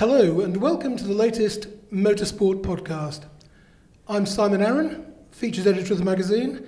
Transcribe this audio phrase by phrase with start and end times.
[0.00, 3.24] Hello, and welcome to the latest Motorsport podcast.
[4.08, 6.66] I'm Simon Arron, features editor of the magazine.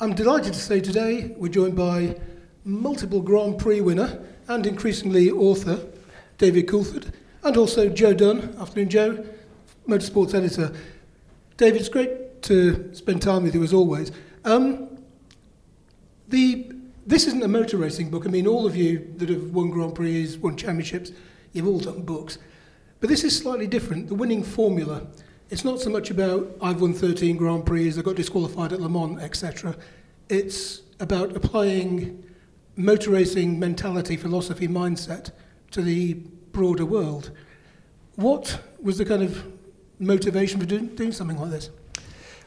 [0.00, 2.18] I'm delighted to say today we're joined by
[2.64, 5.86] multiple Grand Prix winner and increasingly author
[6.38, 7.12] David Coulthard,
[7.44, 8.56] and also Joe Dunn.
[8.58, 9.26] Afternoon, Joe,
[9.86, 10.72] Motorsports editor.
[11.58, 14.12] David, it's great to spend time with you as always.
[14.46, 14.96] Um,
[16.26, 16.72] the
[17.06, 18.24] this isn't a motor racing book.
[18.24, 21.12] I mean, all of you that have won Grand Prix, won championships,
[21.52, 22.38] you've all done books.
[23.02, 24.06] But this is slightly different.
[24.06, 25.02] The winning formula,
[25.50, 28.88] it's not so much about I've won 13 Grand Prix, I got disqualified at Le
[28.88, 29.74] Mans, etc.
[30.28, 32.22] It's about applying
[32.76, 35.32] motor racing mentality, philosophy, mindset
[35.72, 36.14] to the
[36.52, 37.32] broader world.
[38.14, 39.50] What was the kind of
[39.98, 41.70] motivation for doing, doing something like this?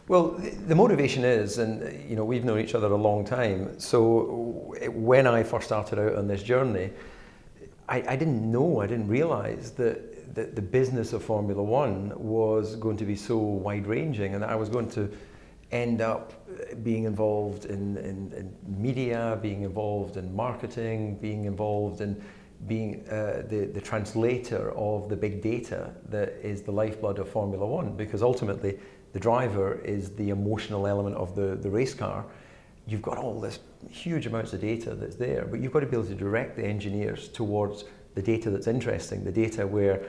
[0.08, 3.78] Well, the motivation is, and you know, we've known each other a long time.
[3.78, 6.92] So when I first started out on this journey,
[7.90, 12.76] I, I didn't know, I didn't realise that the, the business of Formula One was
[12.76, 15.12] going to be so wide ranging and I was going to
[15.72, 16.34] end up
[16.84, 22.22] being involved in, in, in media, being involved in marketing, being involved in
[22.68, 27.66] being uh, the, the translator of the big data that is the lifeblood of Formula
[27.66, 28.80] One because ultimately
[29.14, 32.26] the driver is the emotional element of the, the race car.
[32.88, 35.98] You've got all this huge amounts of data that's there, but you've got to be
[35.98, 37.86] able to direct the engineers towards
[38.16, 40.02] the data that's interesting, the data where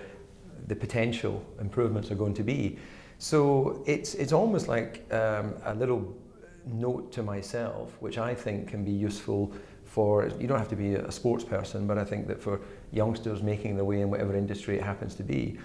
[0.69, 2.79] the potential improvements are going to be.
[3.19, 6.17] So it's, it's almost like um, a little
[6.67, 9.53] note to myself, which I think can be useful
[9.85, 12.61] for, you don't have to be a sports person, but I think that for
[12.93, 15.59] youngsters making their way in whatever industry it happens to be,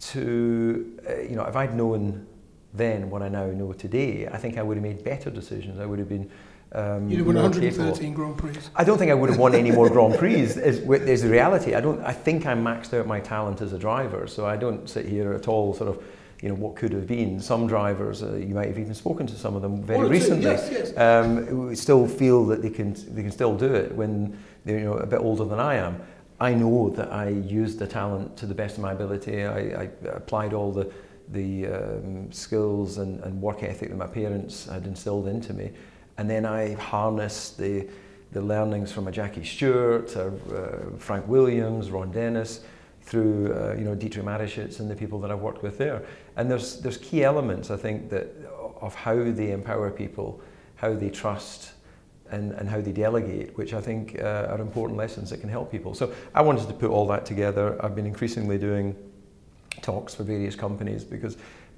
[0.00, 2.26] to, uh, you know, if I'd known
[2.74, 5.80] then what I now know today, I think I would have made better decisions.
[5.80, 6.30] I would have been
[6.72, 8.56] um, You'd have won 113 Grand Prix.
[8.76, 10.34] I don't think I would have won any more Grand Prix.
[10.34, 11.74] Is, is the reality.
[11.74, 12.02] I don't.
[12.02, 14.26] I think I maxed out my talent as a driver.
[14.26, 16.02] So I don't sit here at all sort of,
[16.42, 17.40] you know, what could have been.
[17.40, 20.44] Some drivers, uh, you might have even spoken to some of them very One recently.
[20.44, 20.96] Yes, yes.
[20.98, 24.94] Um, still feel that they can they can still do it when they're you know
[24.94, 26.00] a bit older than I am.
[26.40, 29.44] I know that I used the talent to the best of my ability.
[29.44, 30.92] I, I applied all the
[31.30, 35.70] the um, skills and, and work ethic that my parents had instilled into me.
[36.18, 37.88] And then I harnessed the,
[38.32, 40.30] the learnings from a Jackie Stewart, uh,
[40.98, 42.60] Frank Williams, Ron Dennis,
[43.02, 46.04] through uh, you know Dietrich Mateschitz and the people that I've worked with there.
[46.36, 48.28] And there's there's key elements I think that
[48.80, 50.40] of how they empower people,
[50.76, 51.72] how they trust,
[52.30, 55.70] and, and how they delegate, which I think uh, are important lessons that can help
[55.70, 55.94] people.
[55.94, 57.82] So I wanted to put all that together.
[57.84, 58.94] I've been increasingly doing
[59.80, 61.36] talks for various companies because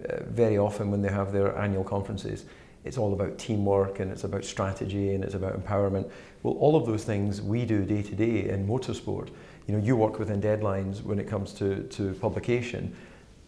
[0.08, 2.46] uh, very often when they have their annual conferences,
[2.84, 6.10] it's all about teamwork and it's about strategy and it's about empowerment.
[6.42, 9.28] Well, all of those things we do day to day in motorsport.
[9.66, 12.96] You know, you work within deadlines when it comes to, to publication.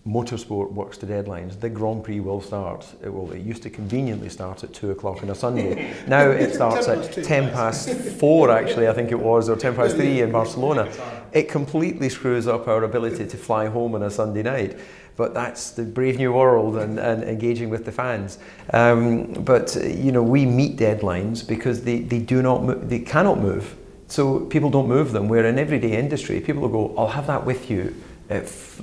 [0.06, 1.58] Motorsport works to deadlines.
[1.58, 2.86] The Grand Prix will start.
[3.02, 3.30] It will.
[3.32, 5.94] It used to conveniently start at two o'clock on a Sunday.
[6.08, 8.50] now it starts at ten past four.
[8.50, 10.92] Actually, I think it was, or ten past three in Barcelona.
[11.32, 14.76] It completely screws up our ability to fly home on a Sunday night
[15.16, 18.38] but that's the brave new world and, and engaging with the fans.
[18.72, 23.38] Um, but you know, we meet deadlines because they, they do not mo- they cannot
[23.40, 23.76] move.
[24.08, 25.28] So people don't move them.
[25.28, 27.94] Where in everyday industry, people will go, "I'll have that with you
[28.28, 28.80] at f-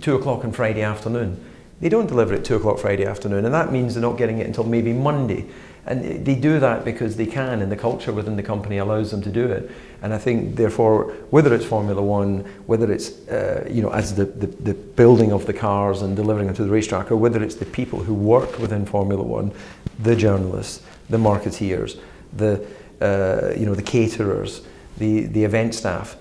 [0.00, 1.42] two o'clock on Friday afternoon."
[1.80, 4.46] They don't deliver it two o'clock Friday afternoon, and that means they're not getting it
[4.46, 5.46] until maybe Monday.
[5.84, 9.20] And they do that because they can, and the culture within the company allows them
[9.22, 9.68] to do it.
[10.00, 14.26] And I think, therefore, whether it's Formula One, whether it's uh, you know as the,
[14.26, 17.56] the, the, building of the cars and delivering them to the racetrack, or whether it's
[17.56, 19.50] the people who work within Formula One,
[19.98, 21.98] the journalists, the marketeers,
[22.36, 22.64] the
[23.00, 24.62] uh, you know the caterers,
[24.98, 26.16] the the event staff,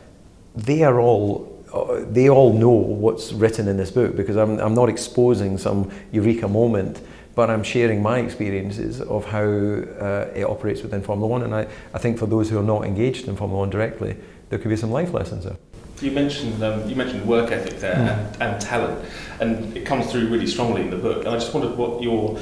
[0.55, 4.73] they are all uh, they all know what's written in this book because I'm, I'm
[4.73, 7.00] not exposing some eureka moment
[7.36, 11.44] but I'm sharing my experiences of how uh, it operates within Formula One.
[11.44, 14.18] And I, I think for those who are not engaged in Formula One directly,
[14.50, 15.58] there could be some life lessons there.
[16.02, 18.10] You mentioned um, you mentioned work ethic there mm.
[18.10, 19.06] and, and talent,
[19.39, 21.25] and it comes through really strongly in the book.
[21.25, 22.39] And I just wondered what your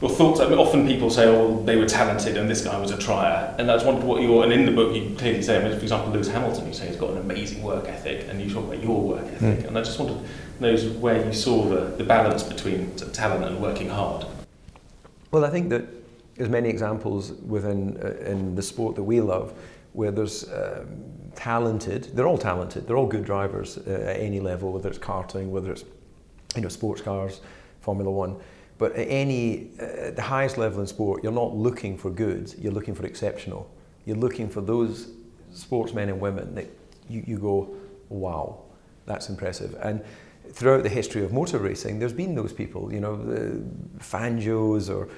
[0.00, 0.40] your thoughts.
[0.40, 3.54] I mean, often people say, "Oh, they were talented, and this guy was a trier."
[3.58, 5.76] And I just wondered what your and in the book you clearly say, I mean,
[5.76, 8.64] for example, Lewis Hamilton, you say he's got an amazing work ethic, and you talk
[8.64, 9.58] about your work ethic.
[9.58, 9.68] Mm.
[9.68, 10.18] And I just wanted
[10.60, 14.26] knows where you saw the, the balance between talent and working hard?
[15.30, 15.84] Well, I think that
[16.36, 19.54] there's many examples within uh, in the sport that we love
[19.92, 20.86] where there's um,
[21.34, 25.48] talented, they're all talented, they're all good drivers uh, at any level, whether it's karting,
[25.48, 25.84] whether it's
[26.54, 27.40] you know sports cars,
[27.80, 28.36] Formula One.
[28.78, 32.72] But at any uh, the highest level in sport, you're not looking for good, you're
[32.72, 33.70] looking for exceptional.
[34.04, 35.08] You're looking for those
[35.52, 36.66] sportsmen and women that
[37.08, 37.74] you, you go,
[38.08, 38.62] wow,
[39.06, 39.76] that's impressive.
[39.82, 40.04] And
[40.52, 43.62] throughout the history of motor racing, there's been those people, you know, the
[43.98, 45.08] Fangio's or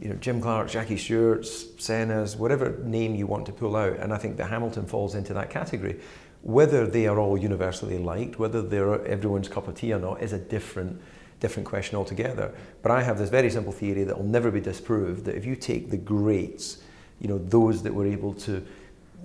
[0.00, 3.96] you know, Jim Clark, Jackie Stewart's, Senna's, whatever name you want to pull out.
[3.96, 5.98] And I think that Hamilton falls into that category.
[6.42, 10.32] Whether they are all universally liked, whether they're everyone's cup of tea or not, is
[10.32, 11.00] a different,
[11.40, 12.54] different question altogether.
[12.80, 15.56] But I have this very simple theory that will never be disproved that if you
[15.56, 16.78] take the greats,
[17.18, 18.64] you know, those that were able to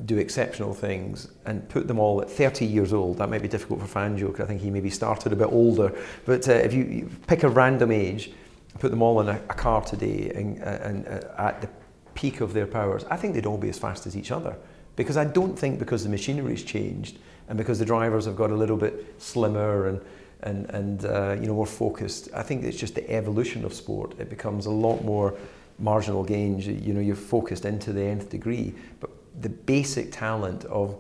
[0.05, 3.17] do exceptional things and put them all at 30 years old.
[3.17, 5.93] That might be difficult for Fangio because I think he maybe started a bit older.
[6.25, 8.31] But uh, if you, you, pick a random age,
[8.79, 11.69] put them all in a, a car today and, and uh, at the
[12.15, 14.55] peak of their powers, I think they'd all be as fast as each other.
[14.95, 18.55] Because I don't think because the machinery's changed and because the drivers have got a
[18.55, 20.01] little bit slimmer and
[20.43, 22.29] and, and uh, you know more focused.
[22.33, 24.19] I think it's just the evolution of sport.
[24.19, 25.35] It becomes a lot more
[25.79, 26.67] marginal gains.
[26.67, 29.09] You know, you're focused into the nth degree, but
[29.39, 30.97] the basic talent of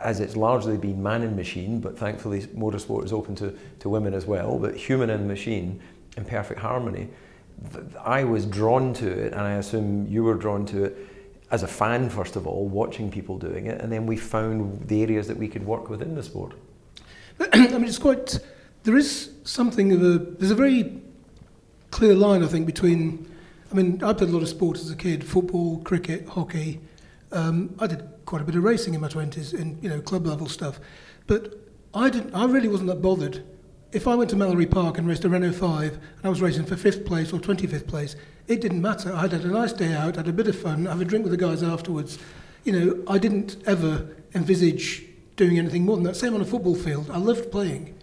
[0.00, 4.14] as it's largely been man and machine, but thankfully motorsport is open to, to women
[4.14, 5.80] as well, but human and machine
[6.16, 7.08] in perfect harmony.
[8.04, 10.96] I was drawn to it, and I assume you were drawn to it
[11.50, 15.02] as a fan, first of all, watching people doing it, and then we found the
[15.02, 16.52] areas that we could work within the sport.
[17.52, 18.38] I mean, it's quite.
[18.84, 20.18] There is something of a.
[20.18, 21.00] There's a very
[21.90, 23.28] clear line, I think, between.
[23.70, 26.80] I mean, I played a lot of sports as a kid: football, cricket, hockey.
[27.30, 30.26] Um, I did quite a bit of racing in my twenties, in you know club
[30.26, 30.80] level stuff,
[31.26, 31.58] but
[31.94, 32.34] I didn't.
[32.34, 33.44] I really wasn't that bothered
[33.92, 36.66] if I went to Mallory Park and raced a Renault 5 and I was racing
[36.66, 38.16] for fifth place or 25th place,
[38.46, 39.14] it didn't matter.
[39.14, 41.32] I'd had a nice day out, had a bit of fun, have a drink with
[41.32, 42.18] the guys afterwards.
[42.64, 46.16] You know, I didn't ever envisage doing anything more than that.
[46.16, 47.10] Same on a football field.
[47.10, 47.98] I loved playing.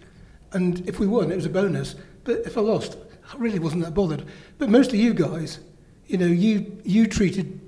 [0.54, 1.96] And if we won, it was a bonus.
[2.24, 2.98] But if I lost,
[3.32, 4.26] I really wasn't that bothered.
[4.58, 5.60] But most of you guys,
[6.08, 7.60] you know, you, you treated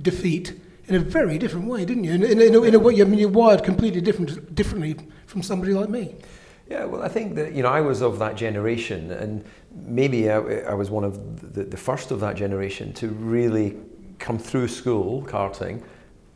[0.00, 2.12] defeat in a very different way, didn't you?
[2.12, 4.96] In, in, in, a, in a way, I mean, you're wired completely different, differently
[5.26, 6.16] from somebody like me.
[6.68, 10.38] Yeah, well, I think that you know I was of that generation, and maybe I,
[10.38, 13.76] I was one of the, the first of that generation to really
[14.18, 15.82] come through school karting,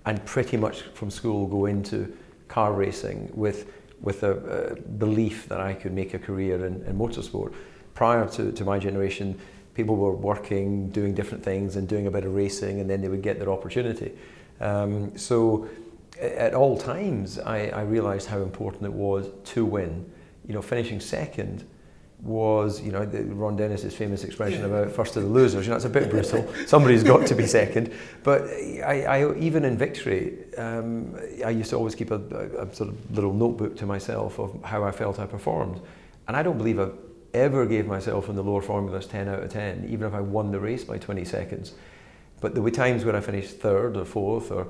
[0.05, 2.15] and pretty much from school go into
[2.49, 6.97] car racing with with a, a belief that I could make a career in, in
[6.97, 7.53] motorsport.
[7.95, 9.39] Prior to, to my generation,
[9.75, 13.09] people were working, doing different things, and doing a bit of racing, and then they
[13.09, 14.13] would get their opportunity.
[14.61, 15.69] Um, so
[16.21, 20.11] at all times, I, I realised how important it was to win
[20.49, 21.65] you know, finishing second
[22.23, 25.67] was, you know, the, Ron Dennis's famous expression about first to the losers.
[25.67, 26.53] You know, it's a bit brutal.
[26.67, 27.93] Somebody's got to be second.
[28.25, 31.15] But I, I even in victory, um,
[31.45, 34.83] I used to always keep a, a, sort of little notebook to myself of how
[34.83, 35.81] I felt I performed.
[36.27, 36.89] And I don't believe I
[37.35, 40.51] ever gave myself in the lower formulas 10 out of 10, even if I won
[40.51, 41.75] the race by 20 seconds.
[42.41, 44.69] But there were times when I finished third or fourth or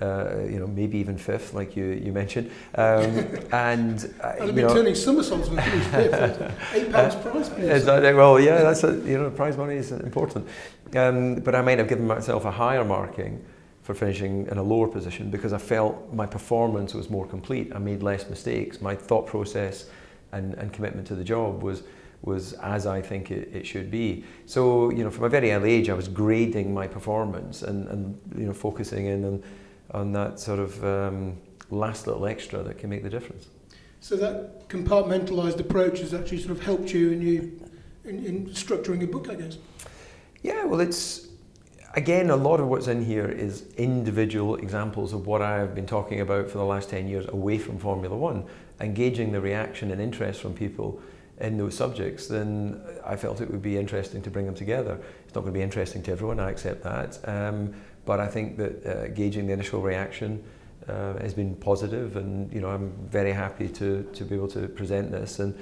[0.00, 2.50] uh, you know, maybe even fifth, like you, you mentioned.
[2.74, 6.74] Um, and uh, I'd be turning somersaults with fifth.
[6.74, 8.14] Eight pounds prize money.
[8.14, 10.48] well, yeah, that's a, you know, prize money is important.
[10.96, 13.44] Um, but I might have given myself a higher marking
[13.82, 17.72] for finishing in a lower position because I felt my performance was more complete.
[17.74, 18.80] I made less mistakes.
[18.80, 19.90] My thought process
[20.32, 21.82] and, and commitment to the job was
[22.22, 24.24] was as I think it, it should be.
[24.46, 28.20] So, you know, from a very early age, I was grading my performance and, and
[28.36, 29.42] you know, focusing in on
[29.92, 31.36] on that sort of um,
[31.70, 33.48] last little extra that can make the difference.
[34.00, 37.60] So that compartmentalized approach has actually sort of helped you in you
[38.04, 39.58] in, in structuring a book, I guess.
[40.42, 41.28] Yeah, well, it's
[41.94, 45.86] again a lot of what's in here is individual examples of what I have been
[45.86, 48.44] talking about for the last ten years away from Formula One,
[48.80, 51.02] engaging the reaction and interest from people
[51.40, 54.98] in those subjects, then I felt it would be interesting to bring them together.
[55.24, 57.18] It's not going to be interesting to everyone, I accept that.
[57.26, 60.42] Um, but I think that uh, gauging the initial reaction
[60.88, 64.68] uh, has been positive, and you know I'm very happy to to be able to
[64.68, 65.38] present this.
[65.38, 65.54] And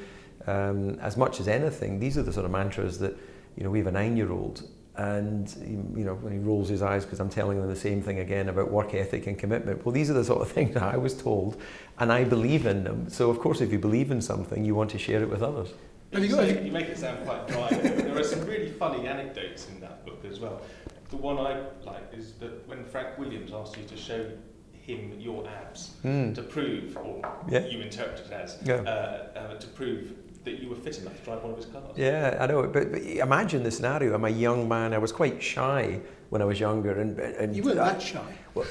[0.47, 3.16] um, as much as anything, these are the sort of mantras that
[3.56, 4.62] you know we have a nine-year-old,
[4.98, 5.48] and
[5.96, 8.48] you know when he rolls his eyes because I'm telling him the same thing again
[8.48, 9.84] about work ethic and commitment.
[9.84, 11.60] Well, these are the sort of things that I was told,
[11.98, 13.08] and I believe in them.
[13.08, 15.72] So of course, if you believe in something, you want to share it with others.
[16.10, 17.68] You, you make it sound quite dry.
[17.68, 20.62] there are some really funny anecdotes in that book as well
[21.10, 24.30] the one I like is that when Frank Williams asked you to show
[24.72, 26.34] him your abs mm.
[26.34, 27.66] to prove, or yeah.
[27.66, 28.74] you interpret it as, yeah.
[28.74, 30.12] uh, uh, to prove
[30.45, 31.97] that you were fit enough to drive one of his cars.
[31.97, 32.66] Yeah, I know.
[32.66, 34.14] But, but imagine the scenario.
[34.14, 34.95] I'm a young man.
[34.95, 38.35] I was quite shy when I was younger, and, and you weren't that shy.
[38.54, 38.66] Well,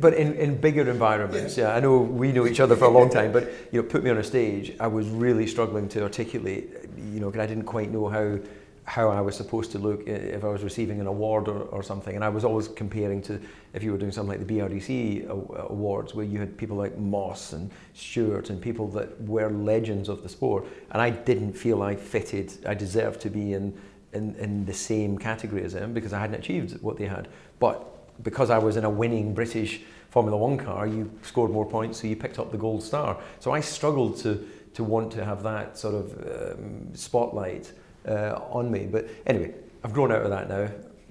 [0.00, 1.68] but in, in bigger environments, yeah.
[1.68, 1.76] yeah.
[1.76, 4.10] I know we know each other for a long time, but you know, put me
[4.10, 4.74] on a stage.
[4.80, 6.70] I was really struggling to articulate.
[6.96, 8.38] You know, because I didn't quite know how
[8.84, 12.16] how I was supposed to look if I was receiving an award or, or something.
[12.16, 13.40] And I was always comparing to
[13.74, 15.28] if you were doing something like the BRDC
[15.70, 20.22] awards, where you had people like Moss and Stewart and people that were legends of
[20.22, 20.66] the sport.
[20.90, 23.78] And I didn't feel I fitted, I deserved to be in,
[24.12, 27.28] in, in the same category as them because I hadn't achieved what they had.
[27.60, 27.88] But
[28.24, 32.08] because I was in a winning British Formula One car, you scored more points, so
[32.08, 33.18] you picked up the gold star.
[33.38, 37.72] So I struggled to, to want to have that sort of um, spotlight
[38.06, 38.88] uh, on me.
[38.90, 39.54] But anyway,
[39.84, 40.68] I've grown out of that now.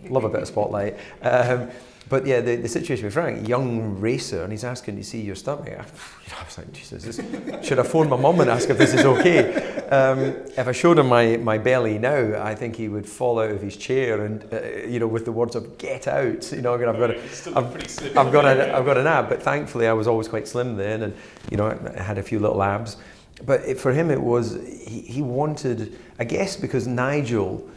[0.10, 0.98] Love a bit of spotlight.
[1.22, 1.70] Um,
[2.12, 5.36] but yeah, the, the situation with Frank, young racer, and he's asking to see your
[5.36, 5.70] stomach.
[5.70, 5.76] I,
[6.42, 9.06] I was like, Jesus, this, should I phone my mum and ask if this is
[9.06, 9.54] okay?
[9.88, 10.20] Um,
[10.58, 13.62] if I showed him my, my belly now, I think he would fall out of
[13.62, 16.82] his chair and, uh, you know, with the words of "get out," you know, I've
[16.82, 17.18] got a,
[17.56, 19.30] I've, I've got a, I've got an ab.
[19.30, 21.16] But thankfully, I was always quite slim then, and
[21.50, 21.68] you know,
[21.98, 22.98] I had a few little abs.
[23.46, 27.68] But it, for him, it was he, he wanted, I guess, because Nigel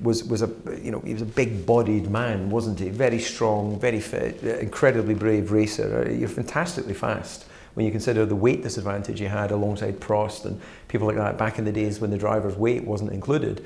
[0.00, 0.50] was was a
[0.82, 2.88] you know he was a big-bodied man, wasn't he?
[2.88, 6.04] Very strong, very fit, incredibly brave racer.
[6.06, 10.60] Uh, you're fantastically fast when you consider the weight disadvantage he had alongside Prost and
[10.88, 13.64] people like that back in the days when the driver's weight wasn't included.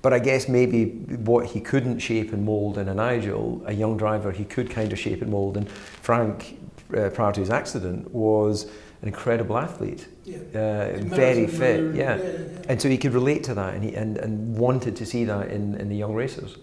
[0.00, 0.86] But I guess maybe
[1.24, 4.92] what he couldn't shape and mould in a Nigel, a young driver, he could kind
[4.92, 5.56] of shape and mould.
[5.56, 6.58] And Frank,
[6.94, 8.70] uh, prior to his accident, was
[9.04, 10.38] an incredible athlete, yeah.
[10.54, 12.16] uh, very fit, yeah.
[12.16, 12.70] Yeah, yeah.
[12.70, 15.50] and so he could relate to that, and he and, and wanted to see that
[15.50, 16.56] in, in the young racers.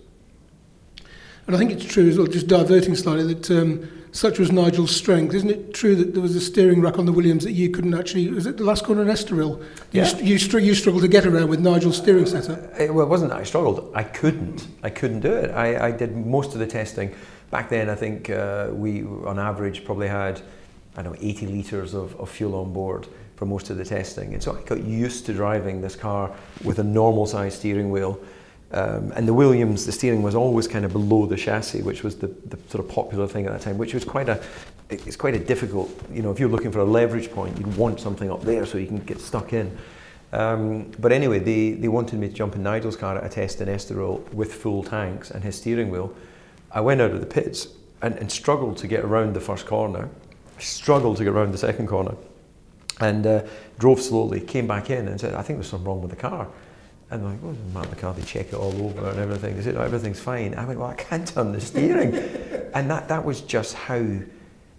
[1.46, 4.96] And I think it's true as well, just diverting slightly, that um, such was Nigel's
[4.96, 5.36] strength.
[5.36, 7.94] Isn't it true that there was a steering rack on the Williams that you couldn't
[7.94, 9.64] actually, was it the last corner in Estoril?
[9.92, 10.18] Yeah.
[10.18, 12.58] You, you, str- you struggled to get around with Nigel's steering setup?
[12.80, 13.92] It, well, it wasn't that I struggled.
[13.94, 14.68] I couldn't.
[14.82, 15.52] I couldn't do it.
[15.52, 17.14] I, I did most of the testing.
[17.52, 20.42] Back then, I think uh, we, on average, probably had
[20.96, 24.34] I don't know, 80 litres of, of fuel on board for most of the testing.
[24.34, 26.32] And so I got used to driving this car
[26.64, 28.20] with a normal size steering wheel.
[28.74, 32.18] Um, and the Williams, the steering was always kind of below the chassis, which was
[32.18, 34.42] the, the sort of popular thing at that time, which was quite a,
[34.90, 38.00] it's quite a difficult, you know, if you're looking for a leverage point, you'd want
[38.00, 39.78] something up there so you can get stuck in.
[40.34, 43.60] Um, but anyway, they, they wanted me to jump in Nigel's car at a test
[43.60, 46.14] in Estoril with full tanks and his steering wheel.
[46.72, 47.68] I went out of the pits
[48.02, 50.10] and, and struggled to get around the first corner
[50.62, 52.16] struggled to get around the second corner
[53.00, 53.44] and uh,
[53.80, 56.48] drove slowly, came back in and said, I think there's something wrong with the car.
[57.10, 57.40] And they're like,
[57.74, 59.58] well, car, they check it all over and everything.
[59.58, 60.56] They said, oh, everything's fine.
[60.56, 62.16] I went, well, I can't turn the steering.
[62.74, 64.02] and that, that was just how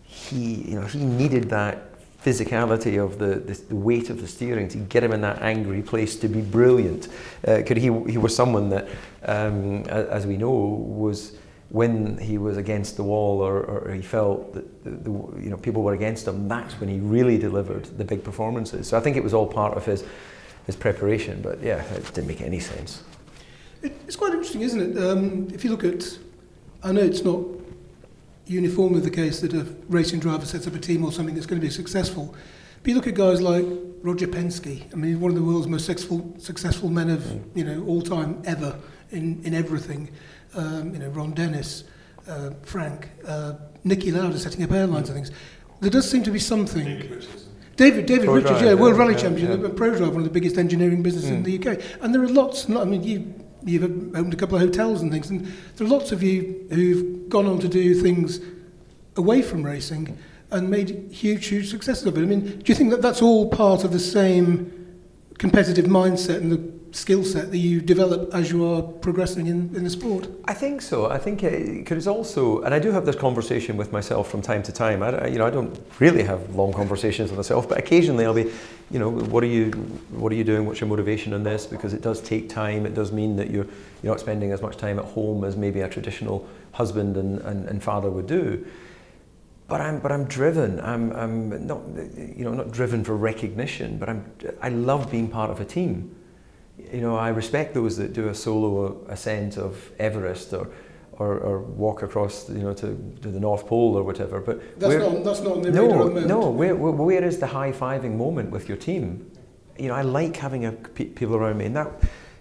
[0.03, 1.89] he, you know, he needed that
[2.25, 5.83] physicality of the, the, the, weight of the steering to get him in that angry
[5.83, 7.09] place to be brilliant.
[7.47, 8.89] Uh, he, he was someone that,
[9.25, 11.37] um, as we know, was
[11.73, 15.11] when he was against the wall or, or he felt that the, the,
[15.43, 18.87] you know people were against him, that's when he really delivered the big performances.
[18.87, 20.05] So I think it was all part of his
[20.67, 21.41] his preparation.
[21.41, 23.03] But yeah, it didn't make any sense.
[23.81, 25.03] It, it's quite interesting, isn't it?
[25.03, 26.19] Um, if you look at,
[26.85, 27.41] I know it's not
[28.47, 31.61] uniformly the case that a racing driver sets up a team or something that's going
[31.61, 32.35] to be successful.
[32.83, 33.65] But you look at guys like
[34.03, 34.93] Roger Penske.
[34.93, 37.43] I mean, he's one of the world's most successful successful men of mm.
[37.55, 38.79] you know all time ever
[39.11, 40.11] in in everything
[40.55, 41.85] um, you know, Ron Dennis,
[42.29, 43.55] uh, Frank, uh,
[43.85, 45.31] Nicky Lauda setting up airlines and things.
[45.81, 46.85] There does seem to be something.
[47.77, 49.69] David David, Pro Richards, drive, yeah, World Rally yeah, Champion, yeah.
[49.69, 51.35] ProDrive, one of the biggest engineering businesses mm.
[51.35, 51.65] in hmm.
[51.65, 51.81] the UK.
[52.03, 53.83] And there are lots, I mean, you, you've
[54.15, 57.47] owned a couple of hotels and things, and there are lots of you who've gone
[57.47, 58.41] on to do things
[59.17, 60.17] away from racing
[60.51, 62.21] and made huge, huge successes of it.
[62.21, 65.01] I mean, do you think that that's all part of the same
[65.39, 69.85] competitive mindset and the skill set that you develop as you are progressing in, in
[69.85, 70.29] the sport?
[70.45, 71.11] I think so.
[71.11, 74.63] I think it, it's also, and I do have this conversation with myself from time
[74.65, 75.03] to time.
[75.03, 78.51] I, you know, I don't really have long conversations with myself, but occasionally I'll be,
[78.91, 79.71] you know, what are you,
[80.11, 80.67] what are you doing?
[80.67, 81.67] What's your motivation in this?
[81.67, 82.85] Because it does take time.
[82.85, 83.67] It does mean that you're,
[84.03, 87.69] you're not spending as much time at home as maybe a traditional husband and, and,
[87.69, 88.67] and father would do
[89.69, 90.81] but I'm but I'm driven.
[90.81, 91.81] I'm I'm not
[92.37, 94.31] you know not driven for recognition, but I'm
[94.61, 96.15] I love being part of a team
[96.93, 100.69] you know, I respect those that do a solo ascent of Everest or,
[101.13, 102.87] or, or walk across, you know, to,
[103.23, 104.41] to the North Pole or whatever.
[104.41, 108.17] But that's not that's not the no, No, where, where, where is the high fiving
[108.17, 109.31] moment with your team?
[109.79, 111.91] You know, I like having a, people around me, and that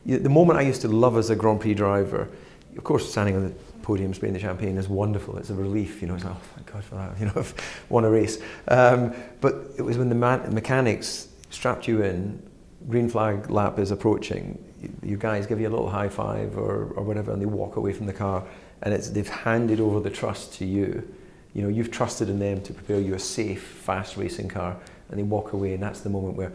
[0.06, 2.28] the moment I used to love as a Grand Prix driver,
[2.76, 5.38] of course, standing on the podium spraying the champagne is wonderful.
[5.38, 6.16] It's a relief, you know.
[6.16, 7.12] It's like, oh, thank God for that.
[7.20, 7.54] You know, I've
[7.90, 8.40] won a race.
[8.68, 12.42] Um, but it was when the man- mechanics strapped you in
[12.90, 14.58] green flag lap is approaching,
[15.04, 17.94] you guys give you a little high five or, or whatever, and they walk away
[17.94, 18.44] from the car,
[18.82, 21.08] and it's they've handed over the trust to you.
[21.54, 24.78] You know, you've trusted in them to prepare you a safe, fast racing car,
[25.10, 26.52] and they walk away, and that's the moment where,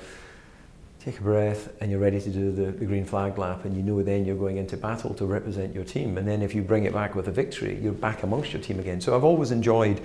[1.01, 3.83] take a breath, and you're ready to do the, the green flag lap, and you
[3.83, 6.19] know then you're going into battle to represent your team.
[6.19, 8.81] And then if you bring it back with a victory, you're back amongst your team
[8.81, 9.01] again.
[9.01, 10.01] So I've always enjoyed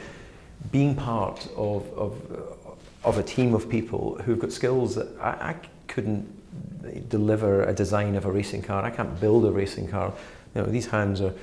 [0.72, 5.56] being part of, of, of a team of people who've got skills that I, I
[5.92, 6.26] couldn't
[7.10, 8.84] deliver a design of a racing car.
[8.84, 10.14] I can't build a racing car.
[10.56, 11.34] You know, these hands are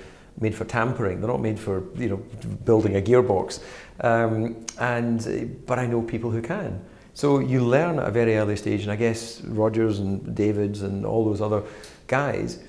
[0.41, 1.21] made for tampering.
[1.21, 2.17] They're not made for you know
[2.65, 3.61] building a gearbox.
[4.01, 6.81] Um, and but I know people who can.
[7.15, 11.05] So you learn at a very early stage, and I guess Rogers and Davids and
[11.05, 11.63] all those other
[12.07, 12.63] guys,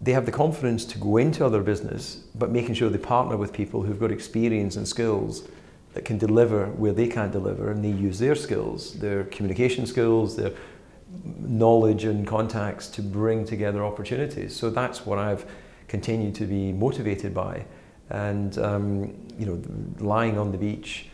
[0.00, 3.52] they have the confidence to go into other business, but making sure they partner with
[3.52, 5.46] people who've got experience and skills
[5.92, 10.36] that can deliver where they can't deliver, and they use their skills, their communication skills,
[10.36, 10.52] their
[11.38, 14.54] knowledge and contacts to bring together opportunities.
[14.54, 15.44] So that's what I've
[15.88, 17.64] continued to be motivated by.
[18.10, 19.62] And um, you know,
[19.98, 21.08] lying on the beach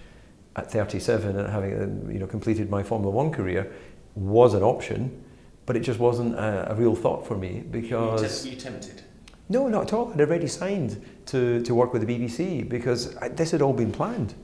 [0.56, 3.70] at 37 and having uh, you know completed my Formula One career
[4.14, 5.24] was an option,
[5.66, 8.44] but it just wasn't a, a real thought for me because.
[8.44, 9.02] Were you tempted?
[9.48, 10.12] No, not at all.
[10.12, 13.92] I'd already signed to, to work with the BBC because I, this had all been
[13.92, 14.34] planned.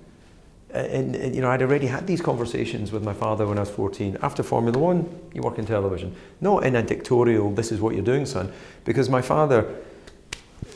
[0.72, 3.70] And, and, you know, I'd already had these conversations with my father when I was
[3.70, 4.16] 14.
[4.22, 6.16] After Formula One, you work in television.
[6.40, 8.50] Not in a dictatorial, this is what you're doing, son.
[8.84, 9.82] Because my father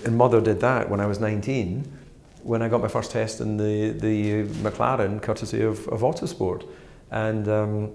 [0.05, 1.91] and mother did that when I was 19,
[2.43, 6.67] when I got my first test in the, the McLaren, courtesy of, of Autosport.
[7.11, 7.93] And, um,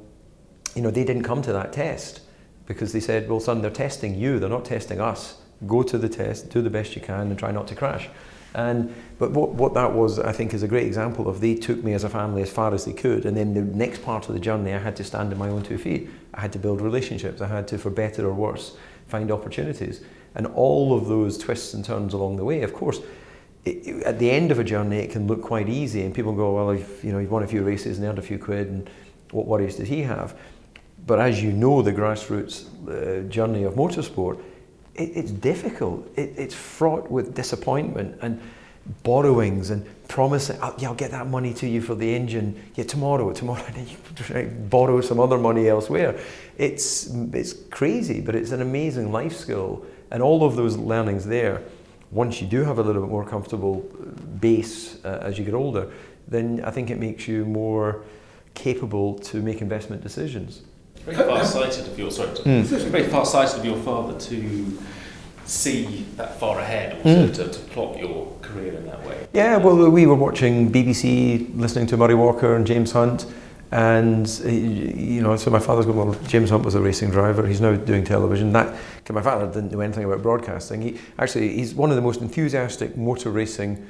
[0.75, 2.21] you know, they didn't come to that test
[2.65, 5.39] because they said, well, son, they're testing you, they're not testing us.
[5.67, 8.09] Go to the test, do the best you can, and try not to crash.
[8.53, 11.83] And but what, what that was, I think, is a great example of they took
[11.83, 14.33] me as a family as far as they could, and then the next part of
[14.33, 16.09] the journey, I had to stand on my own two feet.
[16.33, 17.41] I had to build relationships.
[17.41, 18.75] I had to, for better or worse,
[19.07, 20.01] find opportunities,
[20.35, 22.61] and all of those twists and turns along the way.
[22.63, 22.99] Of course,
[23.63, 26.33] it, it, at the end of a journey, it can look quite easy, and people
[26.33, 28.67] go, "Well, you've, you know, you've won a few races and earned a few quid,
[28.67, 28.89] and
[29.31, 30.37] what worries does he have?"
[31.07, 34.39] But as you know, the grassroots uh, journey of motorsport
[34.95, 36.07] it, it's difficult.
[36.15, 38.41] It, it's fraught with disappointment and
[39.03, 42.61] borrowings and promising, oh, yeah, I'll get that money to you for the engine.
[42.75, 46.19] Yeah, tomorrow, tomorrow, and you borrow some other money elsewhere.
[46.57, 49.85] It's, it's crazy, but it's an amazing life skill.
[50.11, 51.61] And all of those learnings there,
[52.11, 53.79] once you do have a little bit more comfortable
[54.39, 55.89] base uh, as you get older,
[56.27, 58.03] then I think it makes you more
[58.53, 60.63] capable to make investment decisions.
[61.05, 62.63] Very far-sighted of your sorry, mm.
[62.63, 64.79] very far-sighted of your father to
[65.45, 67.35] see that far ahead, or mm.
[67.35, 69.27] to, to, plot your career in that way.
[69.33, 73.25] Yeah, well, we were watching BBC, listening to Murray Walker and James Hunt,
[73.71, 75.97] and you know, so my father's going.
[75.97, 77.47] Well, James Hunt was a racing driver.
[77.47, 78.51] He's now doing television.
[78.51, 78.75] That
[79.09, 80.81] my father didn't know anything about broadcasting.
[80.81, 83.87] He actually he's one of the most enthusiastic motor racing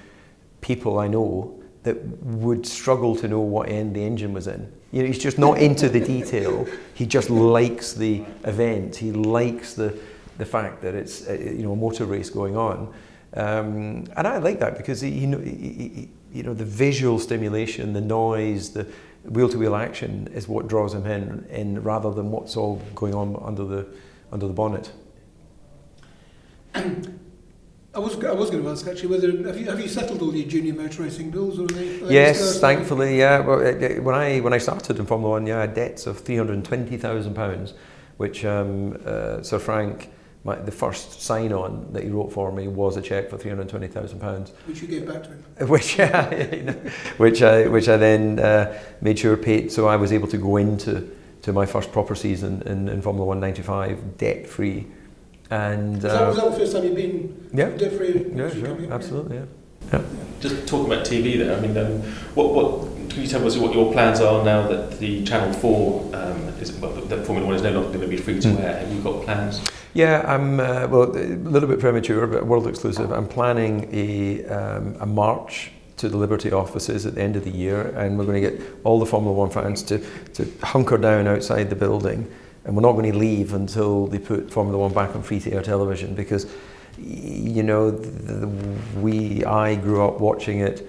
[0.62, 4.72] people I know that would struggle to know what end the engine was in.
[4.92, 6.68] You know, he's just not into the detail.
[6.94, 8.96] He just likes the event.
[8.96, 9.98] He likes the,
[10.38, 12.94] the fact that it's a, uh, you know a motor race going on,
[13.34, 18.02] um, and I like that because he, he, he, you know the visual stimulation, the
[18.02, 18.86] noise, the
[19.24, 23.64] wheel-to-wheel action is what draws him in, in rather than what's all going on under
[23.64, 23.88] the
[24.32, 24.92] under the bonnet.
[27.94, 30.34] I was, I was going to ask actually whether have you, have you settled all
[30.34, 33.40] your junior motor racing bills or they, yes thankfully yeah.
[33.40, 36.38] Well, when I when I started in Formula One yeah I had debts of three
[36.38, 37.74] hundred and twenty thousand pounds
[38.16, 40.10] which um, uh, Sir Frank
[40.46, 43.50] my, the first sign on that he wrote for me was a cheque for three
[43.50, 44.52] hundred twenty thousand pounds.
[44.66, 45.44] Which you gave back to him.
[45.68, 46.74] Which yeah, you know,
[47.18, 50.58] which I which I then uh, made sure paid so I was able to go
[50.58, 54.88] into to my first proper season in, in Formula One ninety five debt free
[55.52, 58.32] and was, that, was that the first time you've been yeah, debt free?
[58.34, 59.46] Yeah, sure, absolutely, yeah.
[59.92, 60.02] yeah.
[60.40, 61.58] Just talking about TV there.
[61.58, 62.02] I mean, um,
[62.36, 66.10] what what can you tell us what your plans are now that the Channel Four
[66.16, 68.60] um, is well, that Formula One is no longer going to be free to mm.
[68.62, 68.80] air?
[68.80, 69.62] Have you got plans?
[69.94, 73.12] Yeah, I'm uh, well a little bit premature, but world exclusive.
[73.12, 77.52] I'm planning a um, a march to the Liberty offices at the end of the
[77.52, 79.98] year, and we're going to get all the Formula One fans to
[80.36, 82.32] to hunker down outside the building
[82.64, 85.52] and we're not going to leave until they put Formula One back on free to
[85.52, 86.52] air television because
[86.98, 88.48] you know the, the,
[89.00, 90.88] we I grew up watching it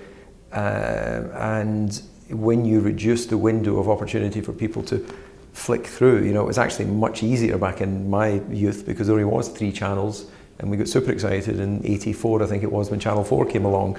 [0.52, 5.06] uh, and when you reduce the window of opportunity for people to
[5.52, 9.14] flick through you know it was actually much easier back in my youth because there
[9.14, 12.90] only was three channels and we got super excited in 84 I think it was
[12.90, 13.98] when channel 4 came along.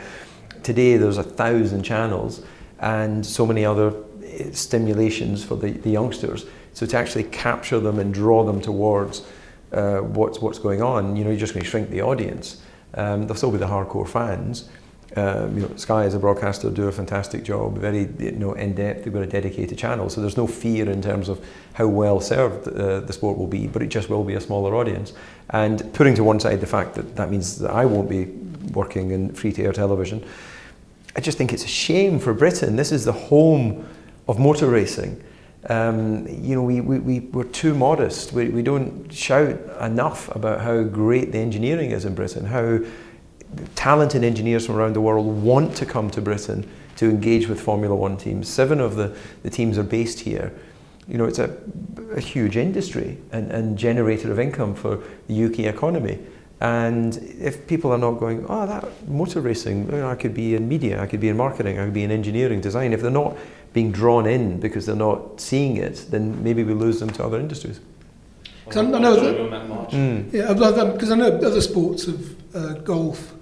[0.61, 2.43] Today there's a thousand channels
[2.79, 7.99] and so many other eh, stimulations for the, the youngsters so to actually capture them
[7.99, 9.21] and draw them towards
[9.71, 12.61] uh, what's what's going on, you know, you're just going to shrink the audience.
[12.95, 14.69] Um, there'll still be the hardcore fans,
[15.15, 18.73] Um, you know, Sky as a broadcaster do a fantastic job, very you know in
[18.73, 19.03] depth.
[19.03, 21.39] They've got a dedicated channel, so there's no fear in terms of
[21.73, 23.67] how well served uh, the sport will be.
[23.67, 25.13] But it just will be a smaller audience.
[25.49, 28.25] And putting to one side the fact that that means that I won't be
[28.73, 30.23] working in free-to-air television,
[31.15, 32.75] I just think it's a shame for Britain.
[32.75, 33.85] This is the home
[34.27, 35.21] of motor racing.
[35.69, 38.33] Um, you know, we, we, we, we're too modest.
[38.33, 42.79] We, we don't shout enough about how great the engineering is in Britain, how
[43.75, 47.95] talented engineers from around the world want to come to Britain to engage with Formula
[47.95, 48.49] One teams.
[48.49, 50.53] Seven of the, the teams are based here.
[51.07, 51.55] You know, it's a,
[52.15, 56.19] a huge industry and, and generator of income for the UK economy.
[56.61, 61.01] And if people are not going, oh, that motor racing, I could be in media,
[61.01, 63.35] I could be in marketing, I could be in engineering, design, if they're not
[63.73, 67.39] being drawn in because they're not seeing it, then maybe we lose them to other
[67.39, 67.79] industries.
[68.65, 69.91] Because I know that- that march.
[69.91, 70.31] Mm.
[70.31, 73.33] Yeah, because I know other sports of uh, golf,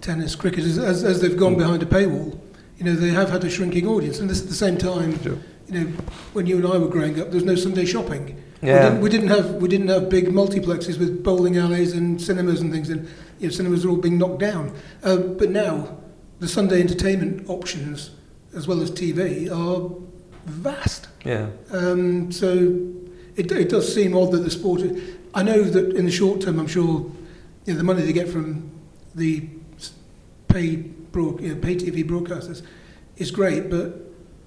[0.00, 1.58] tennis, cricket, as, as, as they've gone Mm.
[1.58, 2.38] behind a paywall,
[2.78, 4.18] you know, they have had a shrinking audience.
[4.20, 5.36] And this at the same time, Sure.
[5.68, 5.86] you know,
[6.32, 8.36] when you and I were growing up, there was no Sunday shopping.
[8.62, 8.74] Yeah.
[8.74, 12.60] We, didn't, we didn't have we didn't have big multiplexes with bowling alleys and cinemas
[12.60, 13.08] and things, and
[13.40, 14.72] you know, cinemas are all being knocked down.
[15.02, 15.98] Uh, but now,
[16.38, 18.10] the Sunday entertainment options,
[18.54, 19.90] as well as TV, are
[20.46, 21.08] vast.
[21.24, 21.48] Yeah.
[21.70, 22.92] Um, so
[23.36, 24.82] it, it does seem odd that the sport.
[25.34, 27.10] I know that in the short term, I'm sure
[27.64, 28.70] you know, the money they get from
[29.14, 29.48] the
[30.48, 32.62] pay broad, you know, pay TV broadcasters
[33.16, 33.94] is great, but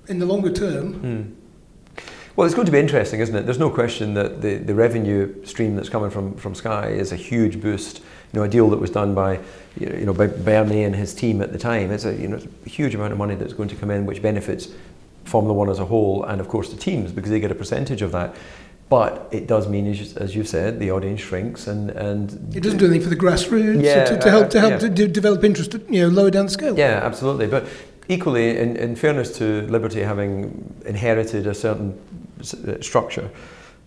[0.08, 1.22] in the longer term, Hmm.
[2.36, 3.46] Well, it's going to be interesting, isn't it?
[3.46, 7.16] There's no question that the, the revenue stream that's coming from, from Sky is a
[7.16, 8.02] huge boost.
[8.36, 9.40] Know, a deal that was done by,
[9.80, 11.90] you know, by Bernie and his team at the time.
[11.90, 14.06] It's a, you know, it's a huge amount of money that's going to come in,
[14.06, 14.68] which benefits
[15.24, 18.02] Formula One as a whole, and of course the teams because they get a percentage
[18.02, 18.36] of that.
[18.90, 22.62] But it does mean, as you- as you've said, the audience shrinks, and and it
[22.62, 24.80] doesn't do anything for the grassroots Yeah, to, to help to uh, help yeah.
[24.80, 26.78] to de- develop interest, you know, lower down the scale.
[26.78, 27.48] Yeah, absolutely.
[27.48, 27.66] But
[28.10, 31.98] equally, in, in fairness to Liberty having inherited a certain
[32.68, 33.30] uh, structure,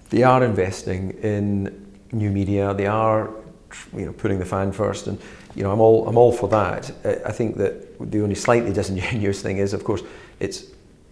[0.09, 2.73] they are investing in new media.
[2.75, 3.29] They are,
[3.97, 5.19] you know, putting the fan first, and
[5.55, 6.91] you know, I'm all I'm all for that.
[7.27, 10.03] I- think that the only slightly disingenuous thing is, of course,
[10.41, 10.65] it's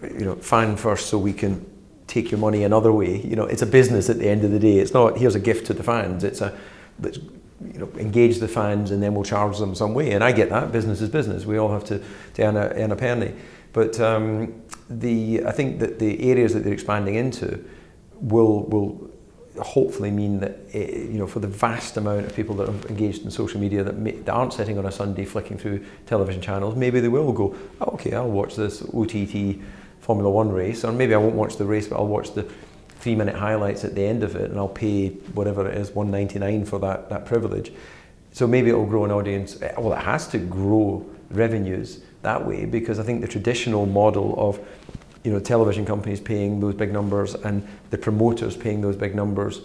[0.02, 1.64] you know, fan first, so we can
[2.06, 3.20] take your money another way.
[3.20, 4.78] You know, it's a business at the end of the day.
[4.78, 6.24] It's not here's a gift to the fans.
[6.24, 6.56] It's a
[7.00, 10.12] let's you know engage the fans and then we'll charge them some way.
[10.12, 11.46] And I get that business is business.
[11.46, 12.02] We all have to,
[12.34, 13.34] to earn, a, earn a penny.
[13.72, 17.64] But um, the I think that the areas that they're expanding into
[18.20, 19.10] will will
[19.58, 23.24] hopefully mean that eh, you know for the vast amount of people that are engaged
[23.24, 26.76] in social media that, may, that aren't sitting on a Sunday flicking through television channels,
[26.76, 29.58] maybe they will go, oh, okay, I'll watch this OTT
[30.00, 32.46] Formula One race, or maybe I won't watch the race, but I'll watch the
[33.00, 36.10] three minute highlights at the end of it, and I'll pay whatever it is, one
[36.10, 37.72] ninety nine for that that privilege.
[38.32, 39.60] So maybe it will grow an audience.
[39.62, 44.34] eh, Well, it has to grow revenues that way because I think the traditional model
[44.36, 44.60] of
[45.26, 49.62] you know television companies paying those big numbers and the promoters paying those big numbers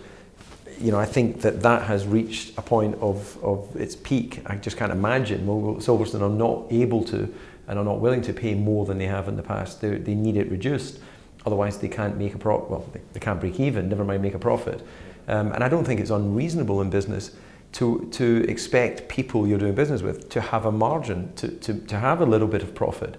[0.80, 4.41] you know I think that that has reached a point of, of its peak.
[4.47, 7.32] I just can't imagine well, Silverstone are not able to
[7.67, 9.80] and are not willing to pay more than they have in the past.
[9.82, 11.00] They, they need it reduced.
[11.45, 14.34] Otherwise they can't make a profit well they, they can't break even never mind make
[14.34, 14.82] a profit.
[15.28, 17.36] Um, and I don't think it's unreasonable in business
[17.74, 22.00] to, to expect people you're doing business with to have a margin, to, to, to
[22.00, 23.17] have a little bit of profit.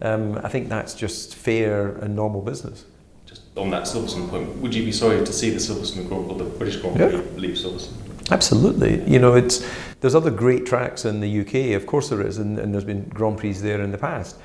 [0.00, 2.84] Um, I think that's just fair and normal business.
[3.26, 6.36] Just on that Silverstone point, would you be sorry to see the Silverstone Grand or
[6.38, 7.08] the British Grand Yeah.
[7.08, 8.30] Prix leave Silverstone?
[8.30, 9.02] Absolutely.
[9.10, 9.66] You know, it's
[10.00, 13.08] there's other great tracks in the UK, of course there is, and, and there's been
[13.08, 14.36] Grand Prix there in the past.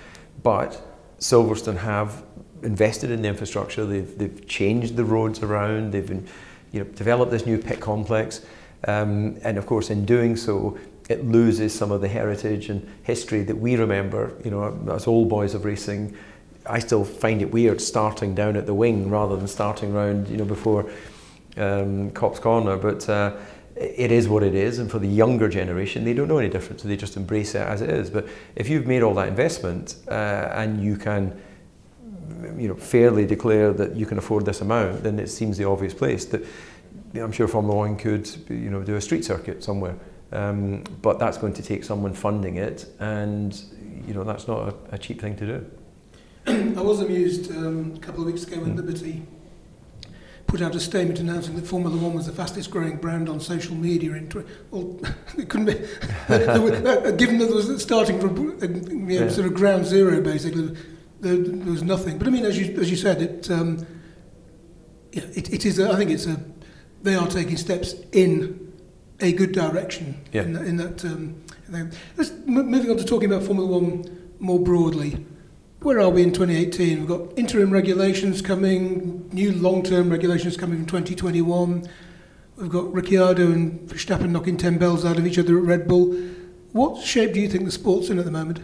[0.42, 0.82] But
[1.20, 2.24] Silverstone have
[2.64, 3.86] invested in the infrastructure.
[3.86, 5.92] They've they've changed the roads around.
[5.92, 6.28] They've been,
[6.72, 8.42] you know, developed this new pit complex,
[8.88, 10.78] um, and of course, in doing so,
[11.14, 14.34] it loses some of the heritage and history that we remember.
[14.44, 16.18] You know, as old boys of racing,
[16.66, 20.38] I still find it weird starting down at the wing rather than starting round, you
[20.38, 20.90] know, before
[21.58, 22.78] um, Copse Corner.
[22.78, 23.36] But uh,
[23.76, 26.82] it is what it is, and for the younger generation, they don't know any different,
[26.82, 28.10] so they just embrace it as it is.
[28.10, 31.40] But if you've made all that investment uh, and you can,
[32.58, 35.94] you know, fairly declare that you can afford this amount, then it seems the obvious
[35.94, 36.46] place that
[37.16, 39.96] I'm sure Formula One could, you know, do a street circuit somewhere.
[40.34, 43.54] Um, but that's going to take someone funding it, and
[44.08, 45.66] you know that's not a, a cheap thing to do.
[46.78, 49.22] I was amused um, a couple of weeks ago when Liberty
[50.48, 53.76] put out a statement announcing that Formula One was the fastest growing brand on social
[53.76, 54.28] media in.
[54.30, 55.00] Tw- well,
[55.38, 55.74] it couldn't be.
[56.30, 56.74] were-
[57.08, 59.30] uh, given that it was starting from uh, you know, Yeah.
[59.30, 60.76] sort of ground zero, basically,
[61.22, 62.18] there, there was nothing.
[62.18, 63.86] But I mean, as you as you said, it um,
[65.12, 65.78] it, it is.
[65.80, 66.40] A, I think it's a.
[67.04, 68.63] They are taking steps in
[69.24, 70.44] a good direction Yeah.
[70.44, 71.06] in, that- in that.
[71.06, 71.36] Um,
[72.18, 74.06] let's m- moving on to talking about Formula One
[74.40, 75.26] more broadly.
[75.82, 77.00] Where are we in 2018?
[77.00, 81.84] We've got interim regulations coming, new long-term regulations coming in 2021.
[82.58, 86.14] We've got Ricciardo and Verstappen knocking 10 bells out of each other at Red Bull.
[86.72, 88.62] What shape do you think the sport's in at the moment?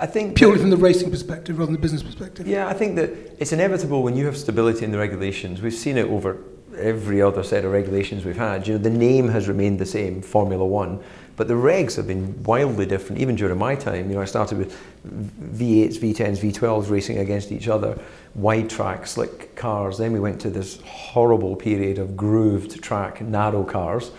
[0.00, 2.46] I think Purely from the racing perspective rather than the business perspective.
[2.46, 3.10] Yeah, I think that
[3.40, 5.60] it's inevitable when you have stability in the regulations.
[5.60, 6.36] We've seen it over
[6.78, 8.66] every other set of regulations we've had.
[8.66, 11.02] You know, the name has remained the same, Formula One,
[11.36, 13.20] but the regs have been wildly different.
[13.20, 17.68] Even during my time, you know, I started with V8s, V10s, V12s racing against each
[17.68, 17.98] other,
[18.34, 19.98] wide track, slick cars.
[19.98, 24.10] Then we went to this horrible period of grooved track, narrow cars,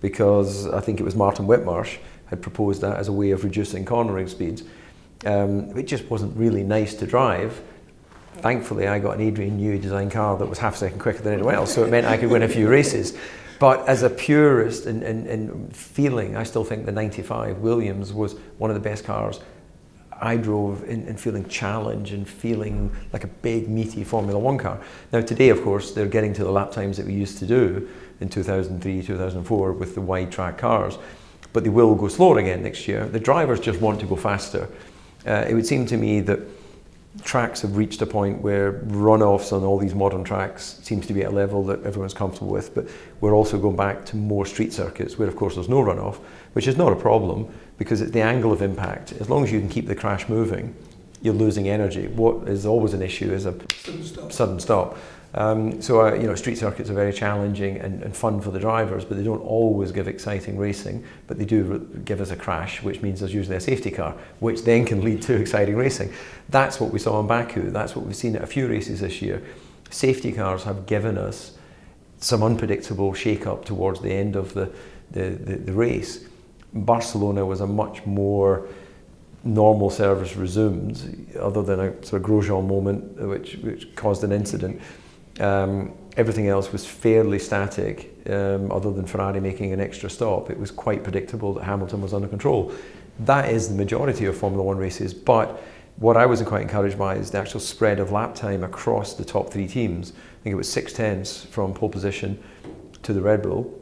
[0.00, 3.84] because I think it was Martin Whitmarsh had proposed that as a way of reducing
[3.84, 4.64] cornering speeds.
[5.24, 7.60] Um, it just wasn't really nice to drive.
[8.40, 11.34] Thankfully, I got an Adrian Newey design car that was half a second quicker than
[11.34, 13.16] anyone else, so it meant I could win a few races.
[13.58, 18.74] But as a purist and, feeling, I still think the 95 Williams was one of
[18.74, 19.40] the best cars
[20.20, 24.80] I drove in, in feeling challenge and feeling like a big, meaty Formula One car.
[25.12, 27.88] Now, today, of course, they're getting to the lap times that we used to do
[28.20, 30.98] in 2003, 2004 with the wide track cars,
[31.52, 33.06] but they will go slower again next year.
[33.06, 34.68] The drivers just want to go faster.
[35.26, 36.40] Uh, it would seem to me that
[37.22, 41.22] tracks have reached a point where runoffs on all these modern tracks seems to be
[41.22, 42.88] at a level that everyone's comfortable with, but
[43.20, 46.16] we're also going back to more street circuits where, of course, there's no runoff,
[46.52, 47.48] which is not a problem
[47.78, 49.12] because it's the angle of impact.
[49.12, 50.74] As long as you can keep the crash moving,
[51.22, 52.08] you're losing energy.
[52.08, 54.32] What is always an issue is a Sudden stop.
[54.32, 54.98] sudden stop.
[55.36, 58.58] Um, so, uh, you know, street circuits are very challenging and, and fun for the
[58.58, 61.04] drivers, but they don't always give exciting racing.
[61.26, 64.64] But they do give us a crash, which means there's usually a safety car, which
[64.64, 66.10] then can lead to exciting racing.
[66.48, 67.70] That's what we saw in Baku.
[67.70, 69.42] That's what we've seen at a few races this year.
[69.90, 71.52] Safety cars have given us
[72.18, 74.72] some unpredictable shake-up towards the end of the,
[75.10, 76.24] the, the, the race.
[76.72, 78.66] Barcelona was a much more
[79.44, 84.80] normal service resumed, other than a sort of Grosjean moment, which, which caused an incident.
[85.40, 90.50] Um, everything else was fairly static, um, other than Ferrari making an extra stop.
[90.50, 92.72] It was quite predictable that Hamilton was under control.
[93.20, 95.62] That is the majority of Formula One races, but
[95.96, 99.24] what I was quite encouraged by is the actual spread of lap time across the
[99.24, 100.12] top three teams.
[100.12, 102.42] I think it was six tenths from pole position
[103.02, 103.72] to the Red Bull,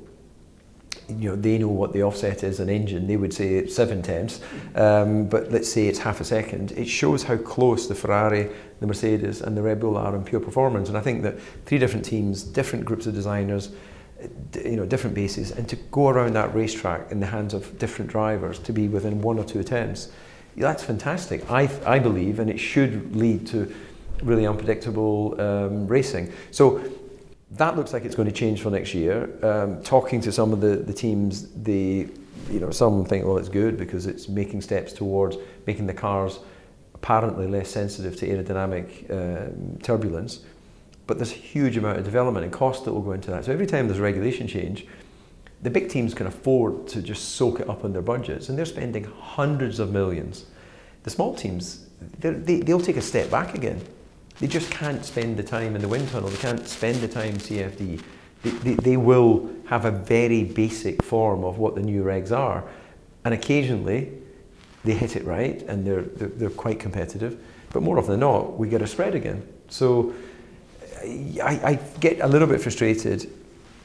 [1.09, 4.03] you know, they know what the offset is an engine, they would say it's seven
[4.03, 4.41] tenths,
[4.75, 6.73] um, but let's say it's half a second.
[6.73, 8.49] It shows how close the Ferrari,
[8.81, 10.89] the Mercedes, and the Red Bull are in pure performance.
[10.89, 13.71] And I think that three different teams, different groups of designers,
[14.55, 18.11] you know, different bases, and to go around that racetrack in the hands of different
[18.11, 20.11] drivers to be within one or two attempts,
[20.57, 21.51] that's fantastic.
[21.51, 23.73] I, I believe, and it should lead to
[24.23, 26.33] really unpredictable um, racing.
[26.51, 26.83] So
[27.57, 29.31] that looks like it's going to change for next year.
[29.43, 32.09] Um, talking to some of the, the teams, they,
[32.51, 35.37] you know, some think, well, it's good because it's making steps towards
[35.67, 36.41] making the cars
[36.95, 40.41] apparently less sensitive to aerodynamic um, turbulence.
[41.07, 43.45] But there's a huge amount of development and cost that will go into that.
[43.45, 44.87] So every time there's a regulation change,
[45.63, 48.67] the big teams can afford to just soak it up in their budgets, and they're
[48.67, 50.47] spending hundreds of millions.
[51.05, 51.87] The small teams,
[52.19, 53.83] they, they'll take a step back again.
[54.41, 56.29] They just can't spend the time in the wind tunnel.
[56.29, 58.03] They can't spend the time CFD.
[58.43, 62.65] They, they, they will have a very basic form of what the new regs are,
[63.25, 64.13] and occasionally
[64.85, 67.43] they hit it right and they're, they're, they're quite competitive.
[67.73, 69.47] But more often than not, we get a spread again.
[69.69, 70.15] So
[71.43, 73.31] I, I get a little bit frustrated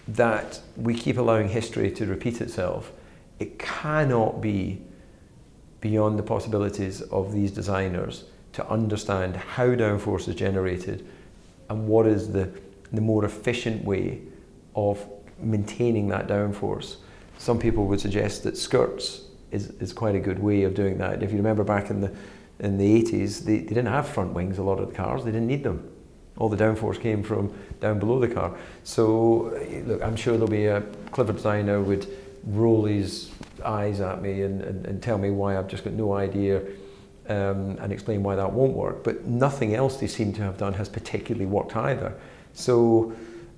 [0.10, 2.92] that we keep allowing history to repeat itself.
[3.40, 4.82] It cannot be
[5.80, 8.26] beyond the possibilities of these designers
[8.60, 11.08] to understand how downforce is generated
[11.70, 12.52] and what is the,
[12.92, 14.20] the more efficient way
[14.76, 15.06] of
[15.40, 16.98] maintaining that downforce.
[17.38, 21.24] Some people would suggest that skirts is, is quite a good way of doing that.
[21.24, 22.14] If you remember back in the,
[22.60, 25.32] in the 80s, they, they didn't have front wings, a lot of the cars, they
[25.32, 25.90] didn't need them.
[26.38, 28.58] All the downforce came from down below the car.
[28.84, 32.08] So, look, I'm sure there'll be a clever designer would
[32.44, 33.32] roll his
[33.64, 36.62] eyes at me and, and, and tell me why I've just got no idea
[37.30, 39.04] um, and explain why that won't work.
[39.04, 42.16] But nothing else they seem to have done has particularly worked either.
[42.54, 43.14] So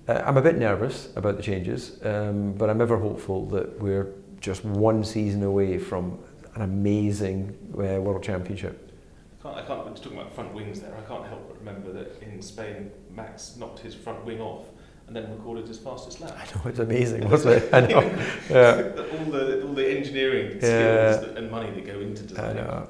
[0.08, 4.14] uh, I'm a bit nervous about the changes, um, but I'm ever hopeful that we're
[4.40, 6.20] just one season away from
[6.56, 8.92] an amazing uh, World Championship.
[9.40, 11.92] I can't, I can't, when talking about front wings there, I can't help but remember
[11.94, 14.66] that in Spain, Max knocked his front wing off
[15.08, 16.38] and then recorded his fastest lap.
[16.40, 17.74] I know, it's amazing, wasn't it?
[17.74, 18.02] I know.
[18.50, 18.92] Yeah.
[18.98, 21.38] all, the, all the engineering skills Yeah.
[21.38, 22.88] and money that go into designing.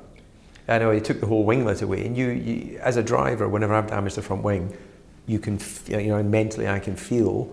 [0.78, 0.92] Know.
[0.92, 4.16] He took the whole winglet away, and you, you, as a driver, whenever I've damaged
[4.16, 4.76] the front wing,
[5.28, 7.52] you can, you know, mentally I can feel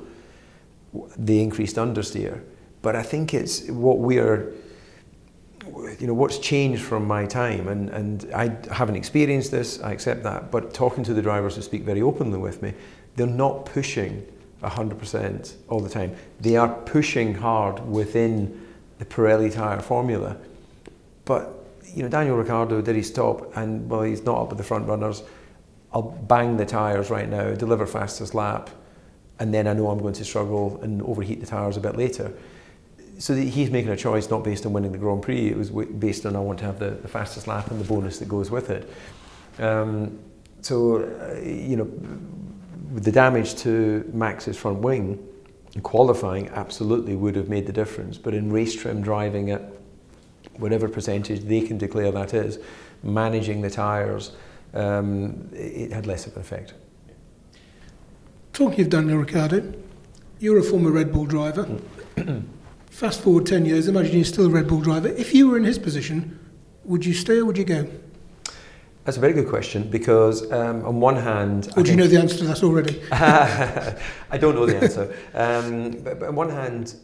[1.16, 2.42] the increased understeer.
[2.83, 4.52] But I think it's what we're
[5.98, 10.22] you know what's changed from my time and, and I haven't experienced this I accept
[10.22, 12.72] that but talking to the drivers who speak very openly with me
[13.16, 14.26] they're not pushing
[14.62, 18.66] 100% all the time they are pushing hard within
[18.98, 20.37] the Pirelli tyre formula
[21.24, 21.57] but
[21.98, 24.87] you know Daniel Ricciardo did he stop and well he's not up with the front
[24.87, 25.22] runners
[25.92, 28.70] I'll bang the tyres right now deliver fastest lap
[29.40, 32.32] and then I know I'm going to struggle and overheat the tyres a bit later
[33.18, 35.48] so he's making a choice not based on winning the Grand Prix.
[35.48, 38.20] It was based on I want to have the, the fastest lap and the bonus
[38.20, 38.88] that goes with it.
[39.58, 40.20] Um,
[40.61, 41.90] so uh, you know,
[42.94, 45.18] the damage to Max's front wing
[45.74, 48.16] in qualifying absolutely would have made the difference.
[48.18, 49.62] But in race trim driving at
[50.58, 52.58] whatever percentage they can declare that is,
[53.02, 54.32] managing the tyres,
[54.74, 56.74] um, it had less of an effect.
[58.52, 59.72] Talking of Daniel Ricciardo,
[60.38, 61.78] you're a former Red Bull driver.
[62.90, 65.08] Fast forward 10 years, imagine you're still a Red Bull driver.
[65.08, 66.38] If you were in his position,
[66.84, 67.88] would you stay or would you go?
[69.04, 71.70] That's a very good question because, um, on one hand.
[71.76, 73.00] Or do you know the answer to that already?
[73.12, 75.14] I don't know the answer.
[75.32, 76.94] Um, but, but, on one hand,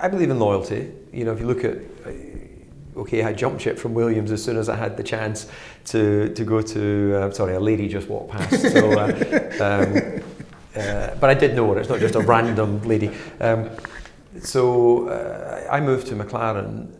[0.00, 0.90] I believe in loyalty.
[1.12, 1.76] You know, if you look at.
[2.96, 5.50] Okay, I jumped ship from Williams as soon as I had the chance
[5.86, 7.14] to, to go to.
[7.14, 8.62] Uh, sorry, a lady just walked past.
[8.72, 9.04] So, uh,
[9.60, 10.22] um,
[10.74, 11.80] uh, but I did know her.
[11.80, 13.10] It's not just a random lady.
[13.40, 13.70] Um,
[14.40, 16.90] so uh, I moved to McLaren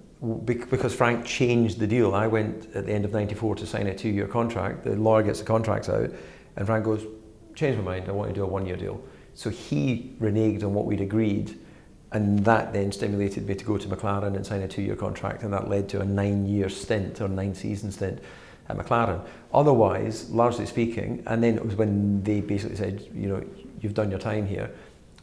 [0.44, 2.14] because Frank changed the deal.
[2.14, 4.84] I went at the end of 94 to sign a two year contract.
[4.84, 6.10] The lawyer gets the contracts out,
[6.56, 7.06] and Frank goes,
[7.54, 9.02] Change my mind, I want to do a one year deal.
[9.32, 11.58] So he reneged on what we'd agreed,
[12.12, 15.42] and that then stimulated me to go to McLaren and sign a two year contract,
[15.42, 18.20] and that led to a nine year stint or nine season stint
[18.68, 19.24] at McLaren.
[19.52, 23.44] Otherwise, largely speaking, and then it was when they basically said, You know,
[23.80, 24.70] you've done your time here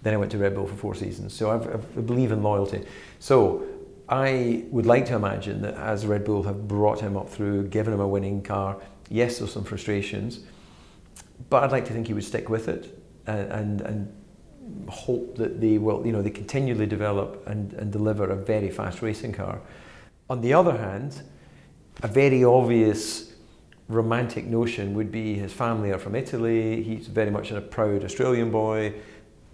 [0.03, 1.33] then I went to Red Bull for four seasons.
[1.33, 1.67] So I've,
[1.97, 2.85] i believe in loyalty.
[3.19, 3.65] So
[4.09, 7.93] I would like to imagine that as Red Bull have brought him up through, given
[7.93, 8.77] him a winning car,
[9.09, 10.41] yes, there's some frustrations,
[11.49, 14.22] but I'd like to think he would stick with it and, and, and
[14.89, 19.01] hope that they will, you know, they continually develop and, and deliver a very fast
[19.01, 19.61] racing car.
[20.29, 21.21] On the other hand,
[22.01, 23.33] a very obvious
[23.87, 26.81] romantic notion would be his family are from Italy.
[26.83, 28.93] He's very much a proud Australian boy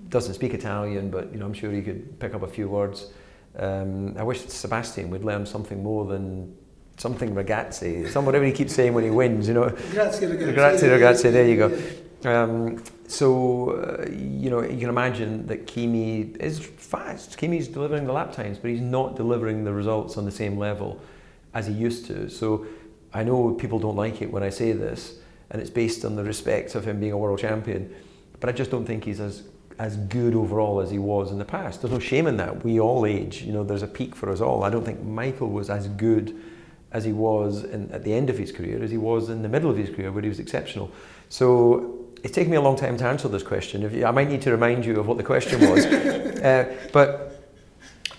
[0.07, 3.11] doesn't speak Italian, but you know, I'm sure he could pick up a few words.
[3.57, 6.55] Um, I wish Sebastian would learn something more than
[6.97, 9.47] something ragazzi, some whatever he keeps saying when he wins.
[9.47, 10.53] You know, grazie ragazzi.
[10.53, 11.31] Grazie ragazzi.
[11.31, 12.29] There you go.
[12.29, 17.37] Um, so uh, you know, you can imagine that Kimi is fast.
[17.37, 21.01] Kimi's delivering the lap times, but he's not delivering the results on the same level
[21.53, 22.29] as he used to.
[22.29, 22.67] So
[23.11, 25.17] I know people don't like it when I say this,
[25.49, 27.93] and it's based on the respect of him being a world champion.
[28.39, 29.43] But I just don't think he's as
[29.79, 31.81] as good overall as he was in the past.
[31.81, 32.65] There's no shame in that.
[32.65, 33.41] We all age.
[33.43, 34.63] You know, there's a peak for us all.
[34.63, 36.37] I don't think Michael was as good
[36.91, 39.49] as he was in, at the end of his career as he was in the
[39.49, 40.91] middle of his career, where he was exceptional.
[41.29, 43.83] So it's taken me a long time to answer this question.
[43.83, 47.43] If you, I might need to remind you of what the question was, uh, but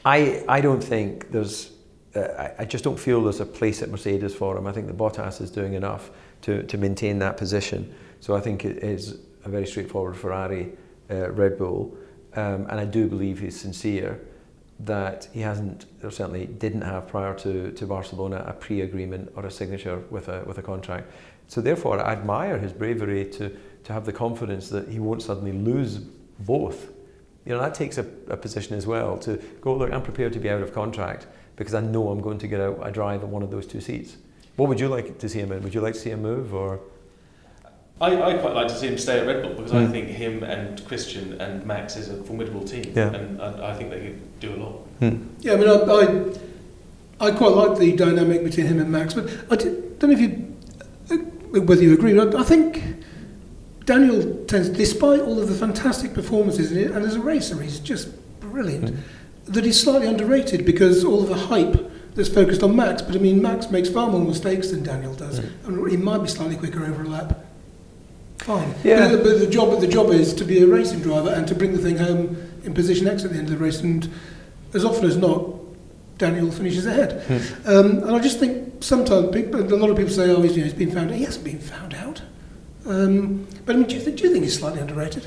[0.05, 1.73] I I don't think there's.
[2.15, 4.67] Uh, I, I just don't feel there's a place at Mercedes for him.
[4.67, 6.11] I think the Bottas is doing enough
[6.43, 7.95] to, to maintain that position.
[8.19, 10.73] So I think it is a very straightforward Ferrari
[11.11, 11.97] uh, Red Bull,
[12.35, 14.21] um, and I do believe he's sincere
[14.81, 19.51] that he hasn't, or certainly didn't have prior to, to Barcelona, a pre-agreement or a
[19.51, 21.13] signature with a, with a contract.
[21.49, 25.53] So therefore, I admire his bravery to, to have the confidence that he won't suddenly
[25.53, 25.99] lose
[26.41, 26.91] both.
[27.45, 30.39] You know, that takes a, a position as well to go, look, I'm prepared to
[30.39, 33.29] be out of contract because I know I'm going to get out a drive at
[33.29, 34.17] one of those two seats.
[34.57, 35.63] What would you like to see him in?
[35.63, 36.81] Would you like to see him move or?
[38.01, 39.87] I, I quite like to see him stay at Red Bull because mm.
[39.87, 43.13] I think him and Christian and Max is a formidable team, yeah.
[43.13, 45.01] and I, I, think they could do a lot.
[45.01, 45.29] Mm.
[45.41, 49.29] Yeah, I mean, I, I, I, quite like the dynamic between him and Max, but
[49.51, 50.57] I don't know if you
[51.11, 52.15] uh, whether you agree.
[52.15, 52.83] But I think
[53.85, 58.09] Daniel tends, despite all of the fantastic performances, and as a racer, he's just
[58.41, 58.87] brilliant.
[58.87, 58.99] Mm.
[59.47, 63.03] That he's slightly underrated because all of the hype that's focused on Max.
[63.03, 65.67] But I mean, Max makes far more mistakes than Daniel does, mm.
[65.67, 67.41] and he might be slightly quicker over a lap
[68.51, 68.75] fine.
[68.85, 69.11] Yeah.
[69.11, 71.73] But, but, the job the job is to be a racing driver and to bring
[71.73, 73.81] the thing home in position X at the end of the race.
[73.81, 74.09] And
[74.75, 75.57] as often as not,
[76.19, 77.23] Daniel finishes ahead.
[77.25, 77.69] Hmm.
[77.69, 80.59] Um, and I just think sometimes people, a lot of people say, "Oh, he's, you
[80.59, 82.23] know, he's been found out." He hasn't been found out.
[82.87, 85.27] Um, but I mean, do you, think, do you think he's slightly underrated?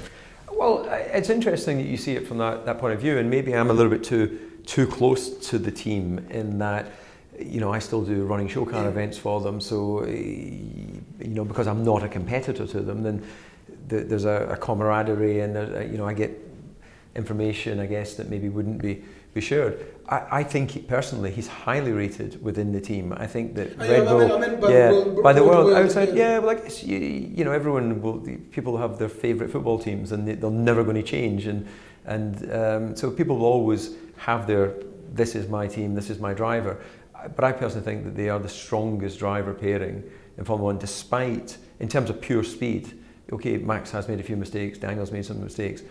[0.52, 3.56] Well, it's interesting that you see it from that, that point of view, and maybe
[3.56, 6.90] I'm a little bit too too close to the team in that
[7.40, 9.60] you know, I still do running show car events for them.
[9.60, 13.26] So, eh, you know, because I'm not a competitor to them, then
[13.88, 16.32] there's a, a camaraderie, and a, you know, I get
[17.16, 19.93] information, I guess, that maybe wouldn't be, be shared.
[20.10, 23.14] I, I think personally he's highly rated within the team.
[23.16, 25.66] I think that Oh, Red Bull, meant- I meant by the world- by the world,
[25.68, 26.16] world, outside, yeah.
[26.16, 26.40] yeah.
[26.40, 28.20] Well, I guess you, you know everyone will.
[28.52, 31.48] People have their favourite football teams, and they, they're never going to change.
[31.48, 31.66] And
[32.06, 34.74] and um, so people will always have their
[35.14, 36.78] this is my team, this is my driver.
[37.36, 40.04] But I personally think that they are the strongest driver pairing
[40.38, 43.00] in Formula One, despite in terms of pure speed.
[43.32, 45.82] Okay, Max has made a few mistakes, Daniel's made some mistakes,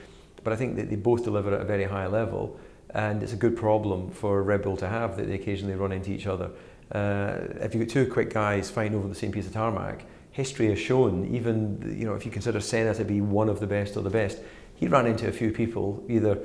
[0.44, 2.58] but I think that they both deliver at a very high level,
[2.94, 6.10] and it's a good problem for Red Bull to have that they occasionally run into
[6.10, 6.50] each other.
[6.90, 10.68] Uh, if you've got two quick guys fighting over the same piece of tarmac, history
[10.68, 13.96] has shown, even you know, if you consider Senna to be one of the best
[13.96, 14.38] or the best,
[14.74, 16.38] he ran into a few people either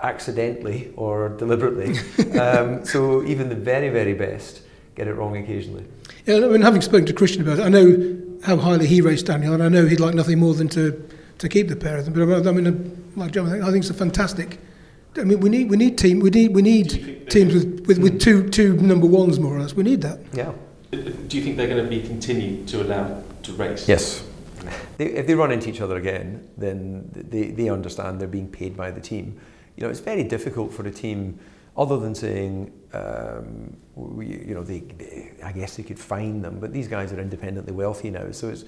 [0.00, 1.98] accidentally or deliberately.
[2.38, 4.62] um, so even the very, very best
[4.94, 5.84] get it wrong occasionally.
[6.26, 9.22] Yeah, I mean, having spoken to Christian about it, I know how highly he rates
[9.22, 11.08] Daniel, and I know he'd like nothing more than to,
[11.38, 12.14] to keep the pair of them.
[12.14, 14.58] But I mean, like John, I think, I think it's a fantastic.
[15.16, 18.20] I mean, we need we need team we need we need teams with, with, with
[18.20, 19.74] two two number ones more or less.
[19.74, 20.20] We need that.
[20.32, 20.52] Yeah.
[20.90, 23.88] Do you think they're going to be continued to allow to race?
[23.88, 24.24] Yes.
[24.96, 28.76] They, if they run into each other again, then they, they understand they're being paid
[28.76, 29.38] by the team.
[29.76, 31.38] You know, it's very difficult for a team,
[31.76, 36.58] other than saying, um, we, you know, they, they, I guess they could find them,
[36.58, 38.64] but these guys are independently wealthy now, so it's,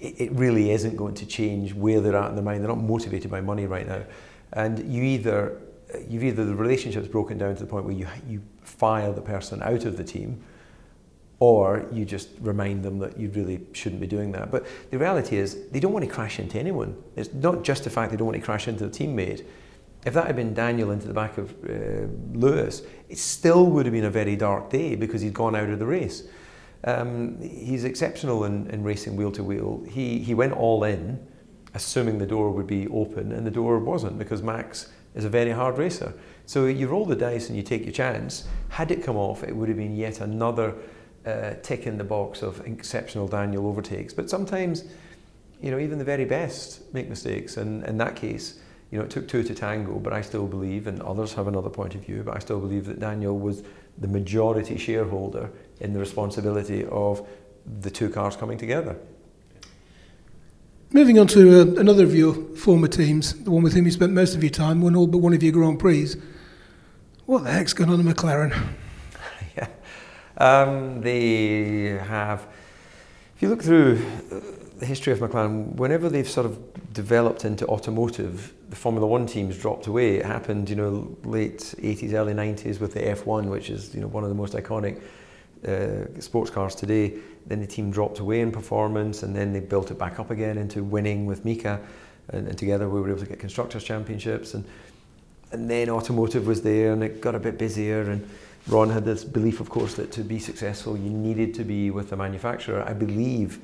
[0.00, 2.62] it, it really isn't going to change where they're at in their mind.
[2.62, 4.04] They're not motivated by money right now,
[4.52, 5.60] and you either
[6.08, 9.62] you've either the relationship's broken down to the point where you you fire the person
[9.62, 10.42] out of the team,
[11.38, 14.50] or you just remind them that you really shouldn't be doing that.
[14.50, 16.96] But the reality is, they don't want to crash into anyone.
[17.14, 19.44] It's not just the fact they don't want to crash into a teammate.
[20.04, 23.92] If that had been Daniel into the back of uh, Lewis, it still would have
[23.92, 26.24] been a very dark day because he'd gone out of the race.
[26.84, 29.84] Um, he's exceptional in, in racing wheel to wheel.
[29.88, 31.26] He, he went all in,
[31.74, 35.50] assuming the door would be open, and the door wasn't because Max is a very
[35.50, 36.12] hard racer.
[36.44, 38.46] So you roll the dice and you take your chance.
[38.68, 40.74] Had it come off, it would have been yet another
[41.24, 44.14] uh, tick in the box of exceptional Daniel overtakes.
[44.14, 44.84] But sometimes,
[45.60, 47.56] you know, even the very best make mistakes.
[47.56, 48.60] And in that case,
[48.92, 51.70] you know, it took two to tango, but I still believe, and others have another
[51.70, 53.64] point of view, but I still believe that Daniel was
[53.98, 55.50] the majority shareholder
[55.80, 57.26] in the responsibility of
[57.80, 58.96] the two cars coming together.
[60.92, 64.12] Moving on to uh, another of your former teams, the one with whom you spent
[64.12, 66.14] most of your time, won all but one of your Grand Prix.
[67.26, 68.56] What the heck's going on in McLaren?
[69.56, 69.66] yeah.
[70.38, 72.46] Um, they have,
[73.34, 74.38] if you look through uh,
[74.78, 79.58] the history of McLaren, whenever they've sort of developed into automotive, the Formula One teams
[79.58, 80.18] dropped away.
[80.18, 84.06] It happened, you know, late 80s, early 90s with the F1, which is, you know,
[84.06, 85.02] one of the most iconic
[85.66, 87.14] uh, sports cars today.
[87.46, 90.58] Then the team dropped away in performance, and then they built it back up again
[90.58, 91.80] into winning with Mika,
[92.30, 94.64] and, and together we were able to get constructors championships, and
[95.52, 98.28] and then automotive was there, and it got a bit busier, and
[98.66, 102.10] Ron had this belief, of course, that to be successful you needed to be with
[102.10, 102.82] the manufacturer.
[102.82, 103.60] I believe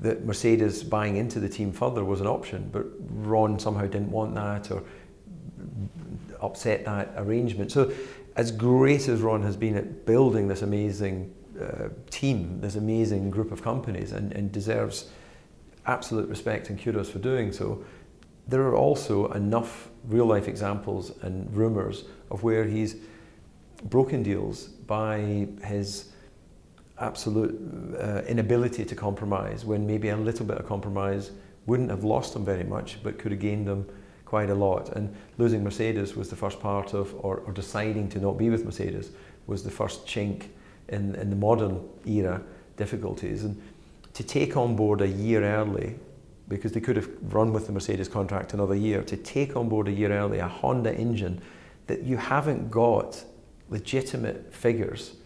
[0.00, 4.34] that Mercedes buying into the team further was an option, but Ron somehow didn't want
[4.34, 4.82] that or
[6.40, 7.70] upset that arrangement.
[7.70, 7.92] So,
[8.40, 13.52] as great as Ron has been at building this amazing uh, team, this amazing group
[13.52, 15.10] of companies, and, and deserves
[15.84, 17.84] absolute respect and kudos for doing so,
[18.48, 22.96] there are also enough real life examples and rumours of where he's
[23.84, 26.08] broken deals by his
[26.98, 27.54] absolute
[28.00, 31.30] uh, inability to compromise when maybe a little bit of compromise
[31.66, 33.86] wouldn't have lost them very much but could have gained them
[34.30, 38.20] quite a lot and losing Mercedes was the first part of or, or deciding to
[38.20, 39.10] not be with Mercedes
[39.48, 40.44] was the first chink
[40.88, 42.40] in, in the modern era
[42.76, 43.60] difficulties and
[44.14, 45.96] to take on board a year early
[46.46, 49.88] because they could have run with the Mercedes contract another year to take on board
[49.88, 51.42] a year early a Honda engine
[51.88, 53.24] that you haven't got
[53.68, 55.16] legitimate figures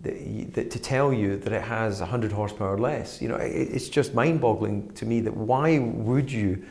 [0.00, 3.20] that, that to tell you that it has 100 horsepower less.
[3.20, 6.64] You know, it, it's just mind-boggling to me that why would you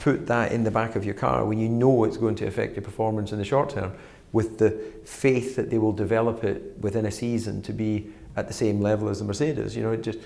[0.00, 2.74] put that in the back of your car when you know it's going to affect
[2.74, 3.92] your performance in the short term
[4.32, 4.70] with the
[5.04, 9.08] faith that they will develop it within a season to be at the same level
[9.08, 9.76] as the Mercedes.
[9.76, 10.18] You know, it just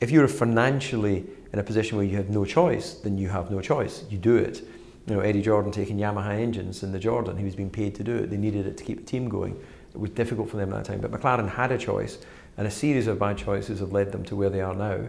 [0.00, 3.60] if you're financially in a position where you have no choice, then you have no
[3.60, 4.04] choice.
[4.08, 4.62] You do it.
[5.06, 8.04] You know, Eddie Jordan taking Yamaha engines in the Jordan, he was being paid to
[8.04, 8.30] do it.
[8.30, 9.60] They needed it to keep the team going.
[9.94, 11.00] It was difficult for them at that time.
[11.00, 12.18] But McLaren had a choice,
[12.56, 15.08] and a series of bad choices have led them to where they are now.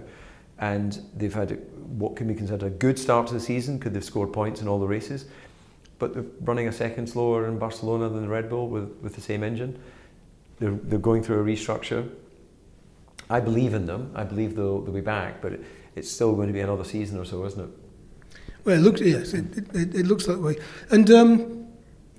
[0.60, 1.60] And they've had
[1.98, 4.68] what can be considered a good start to the season Could they've scored points in
[4.68, 5.26] all the races.
[5.98, 9.22] But they're running a second slower in Barcelona than the Red Bull with, with the
[9.22, 9.80] same engine.
[10.60, 12.10] They're, they're going through a restructure.
[13.30, 14.12] I believe in them.
[14.16, 15.64] I believe they'll, they'll be back, but it,
[15.96, 17.70] it's still going to be another season or so, isn't it?
[18.64, 20.58] Well, it looks yes, it, it, it looks that way.
[20.90, 21.68] And um,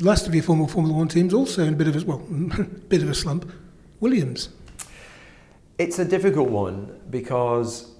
[0.00, 2.18] last of your former Formula One teams also in a bit of a well,
[2.88, 3.50] bit of a slump.
[4.00, 4.48] Williams.
[5.78, 7.90] It's a difficult one because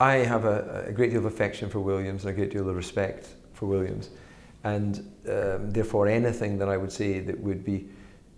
[0.00, 2.76] I have a, a great deal of affection for Williams and a great deal of
[2.76, 4.10] respect for Williams,
[4.64, 7.88] and um, therefore anything that I would say that would be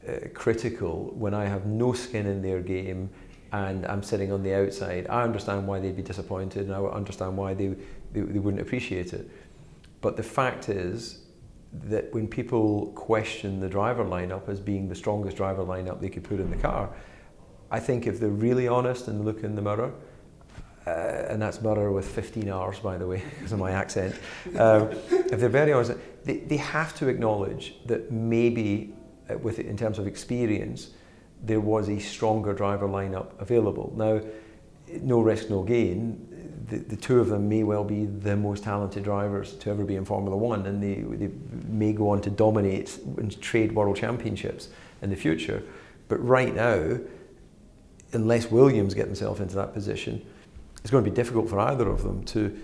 [0.08, 3.10] uh, critical when I have no skin in their game
[3.52, 5.06] and I'm sitting on the outside.
[5.08, 7.68] I understand why they'd be disappointed and I understand why they,
[8.12, 9.28] they, they wouldn't appreciate it.
[10.00, 11.24] But the fact is
[11.72, 16.24] that when people question the driver lineup as being the strongest driver lineup they could
[16.24, 16.90] put in the car,
[17.70, 19.92] I think if they're really honest and look in the mirror,
[20.86, 20.90] uh,
[21.28, 24.14] and that's mirror with 15 hours, by the way, because of my accent.
[24.58, 25.92] Um, if they're very honest,
[26.24, 28.94] they, they have to acknowledge that maybe,
[29.28, 30.90] uh, with in terms of experience,
[31.42, 33.92] there was a stronger driver lineup available.
[33.96, 34.20] Now,
[35.02, 36.26] no risk, no gain.
[36.68, 39.96] The, the two of them may well be the most talented drivers to ever be
[39.96, 41.32] in Formula One, and they, they
[41.68, 44.68] may go on to dominate and trade world championships
[45.02, 45.62] in the future.
[46.08, 46.98] But right now,
[48.12, 50.24] unless Williams get themselves into that position,
[50.82, 52.58] it's going to be difficult for either of them to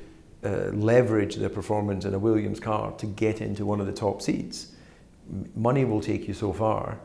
[0.44, 4.22] uh, leverage their performance in a Williams car to get into one of the top
[4.22, 4.72] seats.
[5.54, 6.98] Money will take you so far,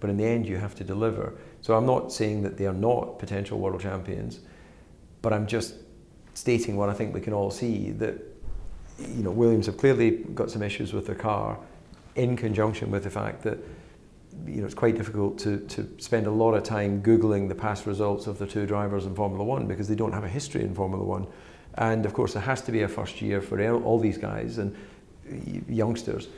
[0.00, 1.34] but in the end you have to deliver.
[1.60, 4.40] So I'm not saying that they are not potential world champions,
[5.22, 5.74] but I'm just
[6.34, 8.14] stating what I think we can all see that
[8.98, 11.58] you know Williams have clearly got some issues with their car
[12.14, 13.58] in conjunction with the fact that
[14.46, 17.86] you know it's quite difficult to, to spend a lot of time googling the past
[17.86, 20.74] results of the two drivers in Formula 1 because they don't have a history in
[20.74, 21.26] Formula 1
[21.78, 24.76] and of course there has to be a first year for all these guys and
[25.68, 26.28] youngsters.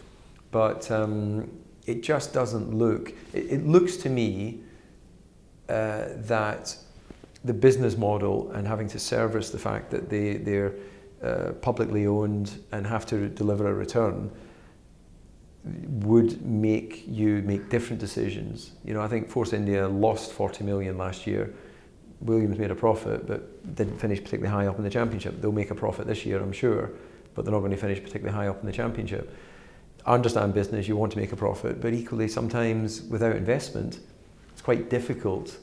[0.51, 1.51] But um,
[1.87, 4.61] it just doesn't look, it, it looks to me
[5.69, 6.77] uh, that
[7.45, 10.75] the business model and having to service the fact that they, they're
[11.23, 14.31] uh, publicly owned and have to deliver a return
[15.67, 18.73] would make you make different decisions.
[18.85, 21.53] You know, I think Force India lost 40 million last year.
[22.21, 25.41] Williams made a profit, but didn't finish particularly high up in the championship.
[25.41, 26.93] They'll make a profit this year, I'm sure,
[27.35, 29.35] but they're not going to finish particularly high up in the championship.
[30.07, 33.99] I understand business, you want to make a profit, but equally sometimes without investment,
[34.53, 35.59] it's quite difficult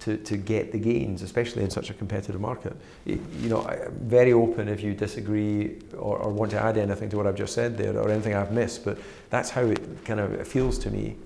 [0.00, 2.76] to, to get the gains, especially in such a competitive market.
[3.04, 7.08] You, you know, I'm very open if you disagree or, or, want to add anything
[7.10, 8.98] to what I've just said there or anything I've missed, but
[9.30, 11.16] that's how it kind of feels to me.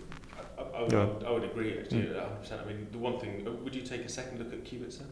[0.58, 1.06] I, I, would, yeah.
[1.26, 2.42] I would, agree, actually, mm.
[2.42, 2.62] 100%.
[2.62, 5.04] I mean, the one thing, uh, would you take a second look at Kubica?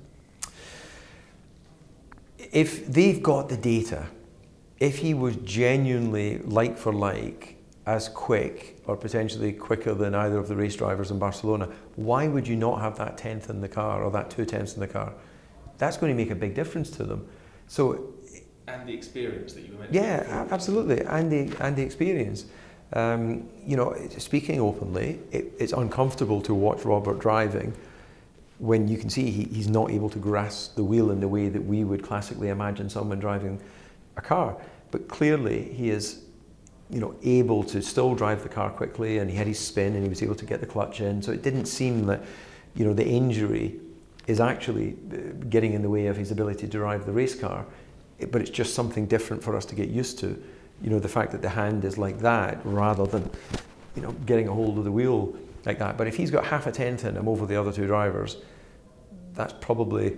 [2.39, 4.07] If they've got the data,
[4.79, 7.60] if he was genuinely like for like
[7.91, 12.47] as quick or potentially quicker than either of the race drivers in Barcelona, why would
[12.47, 15.13] you not have that tenth in the car or that two tenths in the car?
[15.77, 17.27] That's going to make a big difference to them.
[17.67, 18.15] So,
[18.69, 19.95] and the experience that you mentioned.
[19.95, 22.47] Yeah, absolutely, and the and the experience.
[22.93, 27.75] Um, you know, speaking openly, it, it's uncomfortable to watch Robert driving
[28.59, 31.49] when you can see he, he's not able to grasp the wheel in the way
[31.49, 33.61] that we would classically imagine someone driving
[34.17, 34.57] a car.
[34.91, 36.23] But clearly, he is,
[36.91, 40.03] you know, able to still drive the car quickly, and he had his spin, and
[40.03, 41.23] he was able to get the clutch in.
[41.23, 42.23] So it didn't seem that,
[42.75, 43.81] you know, the injury
[44.27, 47.65] is actually uh, getting in the way of his ability to drive the race car.
[48.31, 50.43] But it's just something different for us to get used to.
[50.83, 53.31] You know, the fact that the hand is like that rather than,
[53.97, 55.35] you know, getting a hold of the wheel
[55.65, 55.97] like that.
[55.97, 58.37] But if he's got half a tenth in him over the other two drivers,
[59.35, 60.17] that's probably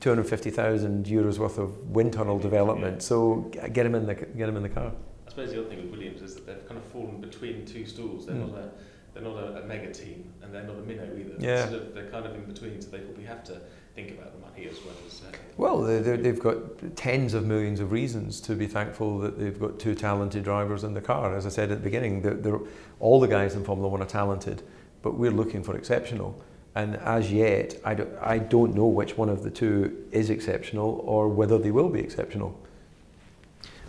[0.00, 3.02] 250,000 euros worth of wind tunnel development.
[3.02, 4.92] So get him in the get him in the car.
[5.32, 7.86] I suppose the other thing with Williams is that they've kind of fallen between two
[7.86, 8.26] stools.
[8.26, 8.52] They're mm.
[8.52, 8.70] not a
[9.14, 11.34] they're not a, a, mega team and they're not a minnow either.
[11.38, 11.68] Yeah.
[11.68, 13.60] Sort of, they're kind of in between, so they probably have to
[13.94, 15.22] think about the money as well as.
[15.22, 19.78] Uh, well, they've got tens of millions of reasons to be thankful that they've got
[19.78, 21.34] two talented drivers in the car.
[21.34, 22.60] As I said at the beginning, they're, they're,
[23.00, 24.62] all the guys in Formula One are talented,
[25.02, 26.42] but we're looking for exceptional.
[26.74, 31.02] And as yet, I don't, I don't know which one of the two is exceptional
[31.04, 32.58] or whether they will be exceptional.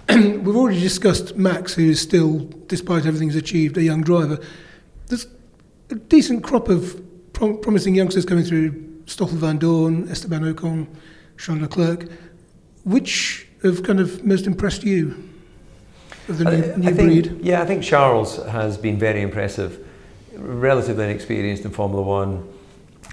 [0.09, 4.37] We've already discussed Max, who is still, despite everything he's achieved, a young driver.
[5.07, 5.27] There's
[5.89, 7.01] a decent crop of
[7.31, 10.87] prom- promising youngsters coming through Stoffel Vandoorne, Esteban Ocon,
[11.37, 12.09] Charles Leclerc.
[12.83, 15.29] Which have kind of most impressed you
[16.27, 17.39] of the new, new think, breed?
[17.41, 19.87] Yeah, I think Charles has been very impressive.
[20.33, 22.45] Relatively inexperienced in Formula One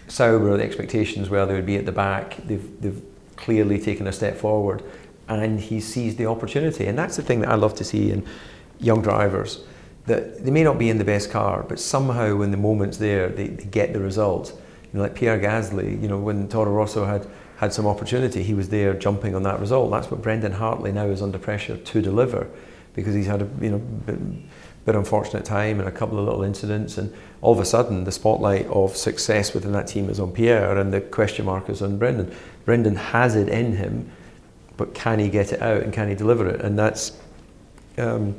[0.08, 2.36] Sauber, the expectations were they would be at the back.
[2.48, 3.00] They've, they've
[3.36, 4.82] clearly taken a step forward
[5.38, 6.86] and he sees the opportunity.
[6.86, 8.26] And that's the thing that I love to see in
[8.78, 9.64] young drivers
[10.06, 13.28] that they may not be in the best car, but somehow when the moment's there,
[13.28, 14.52] they, they get the result.
[14.92, 17.28] You know, like Pierre Gasly, you know, when Toro Rosso had,
[17.58, 19.90] had some opportunity, he was there jumping on that result.
[19.90, 22.48] That's what Brendan Hartley now is under pressure to deliver
[22.94, 24.18] because he's had a you know bit,
[24.84, 28.12] bit unfortunate time and a couple of little incidents and all of a sudden the
[28.12, 31.98] spotlight of success within that team is on Pierre and the question mark is on
[31.98, 32.34] Brendan.
[32.64, 34.10] Brendan has it in him,
[34.80, 36.62] but can he get it out and can he deliver it?
[36.62, 37.12] And that's
[37.98, 38.34] um,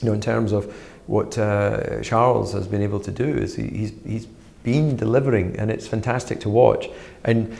[0.00, 0.72] you know in terms of
[1.08, 4.26] what uh, Charles has been able to do is he, he's he's
[4.62, 6.88] been delivering and it's fantastic to watch
[7.24, 7.56] and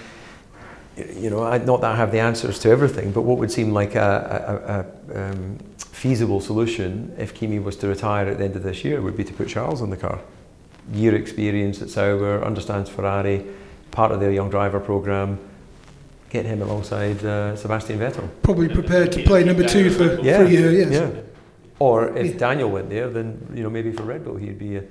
[0.96, 3.72] you know, I, not that I have the answers to everything, but what would seem
[3.72, 8.56] like a, a, a um, feasible solution if Kimi was to retire at the end
[8.56, 10.20] of this year would be to put Charles in the car.
[10.92, 13.44] Year experience at Sauber, understands Ferrari,
[13.90, 15.38] part of their young driver program.
[16.32, 18.26] Get him alongside uh, Sebastian Vettel.
[18.42, 20.90] Probably prepared to play number two for, Yeah, for a year, yes.
[20.90, 21.20] Yeah.
[21.78, 22.38] Or if Yeah.
[22.38, 24.82] Daniel went there, then you know maybe for Red Bull he'd be uh,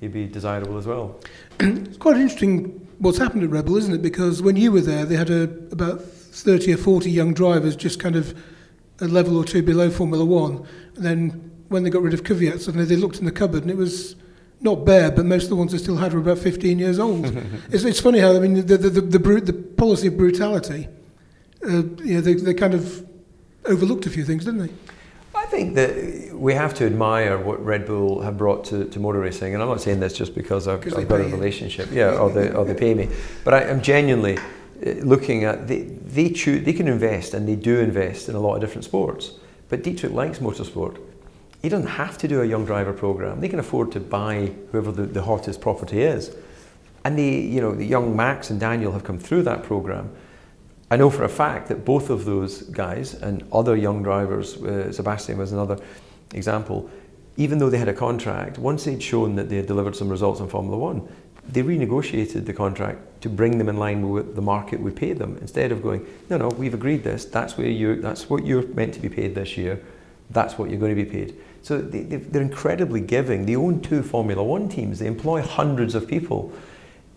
[0.00, 1.20] he'd be desirable as well.
[1.60, 4.00] It's quite interesting what's happened at Red Bull, isn't it?
[4.00, 8.00] Because when you were there, they had a, about 30 or 40 young drivers just
[8.00, 8.34] kind of
[9.02, 10.66] a level or two below Formula One.
[10.94, 13.70] And then when they got rid of Kvyat, suddenly they looked in the cupboard and
[13.70, 14.16] it was
[14.66, 17.24] not bare, but most of the ones I still had were about 15 years old.
[17.70, 20.88] it's, it's funny how, I mean, the, the, the, the, bru- the policy of brutality,
[21.64, 23.06] uh, you know, they, they kind of
[23.64, 24.72] overlooked a few things, didn't they?
[25.34, 29.20] I think that we have to admire what Red Bull have brought to, to motor
[29.20, 31.34] racing, and I'm not saying this just because I've, I've got a you.
[31.34, 33.08] relationship, yeah, or they, or they pay me,
[33.44, 37.54] but I am genuinely uh, looking at they they choose they can invest and they
[37.54, 39.32] do invest in a lot of different sports.
[39.68, 40.98] But Dietrich likes motorsport.
[41.66, 43.40] He doesn't have to do a young driver program.
[43.40, 46.32] They can afford to buy whoever the, the hottest property is,
[47.04, 50.12] and the you know the young Max and Daniel have come through that program.
[50.92, 54.92] I know for a fact that both of those guys and other young drivers, uh,
[54.92, 55.76] Sebastian was another
[56.34, 56.88] example,
[57.36, 60.38] even though they had a contract, once they'd shown that they had delivered some results
[60.38, 61.08] in Formula One,
[61.48, 65.14] they renegotiated the contract to bring them in line with what the market would pay
[65.14, 65.36] them.
[65.40, 67.24] Instead of going, no, no, we've agreed this.
[67.24, 68.00] That's where you.
[68.00, 69.82] That's what you're meant to be paid this year.
[70.30, 71.36] That's what you're going to be paid.
[71.66, 73.44] So they, they're incredibly giving.
[73.44, 75.00] They own two Formula One teams.
[75.00, 76.52] They employ hundreds of people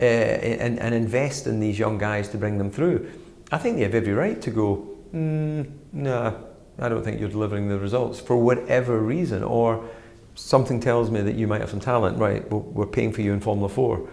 [0.01, 3.11] uh, and, and invest in these young guys to bring them through.
[3.51, 6.33] I think they have every right to go, mm, nah,
[6.79, 9.87] I don't think you're delivering the results for whatever reason, or
[10.33, 12.49] something tells me that you might have some talent, right?
[12.49, 14.09] We're, we're paying for you in Formula 4.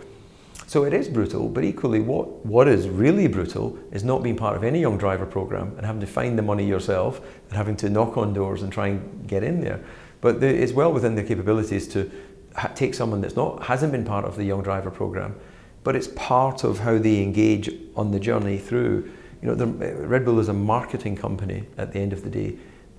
[0.67, 4.55] So it is brutal, but equally, what, what is really brutal is not being part
[4.55, 7.89] of any young driver program and having to find the money yourself and having to
[7.89, 9.81] knock on doors and try and get in there.
[10.21, 12.11] But the, it's well within their capabilities to
[12.57, 15.37] ha- take someone that's not hasn't been part of the young driver program,
[15.85, 19.11] but it's part of how they engage on the journey through.
[19.43, 22.31] You know, the, uh, Red Bull is a marketing company at the end of the
[22.31, 22.57] day.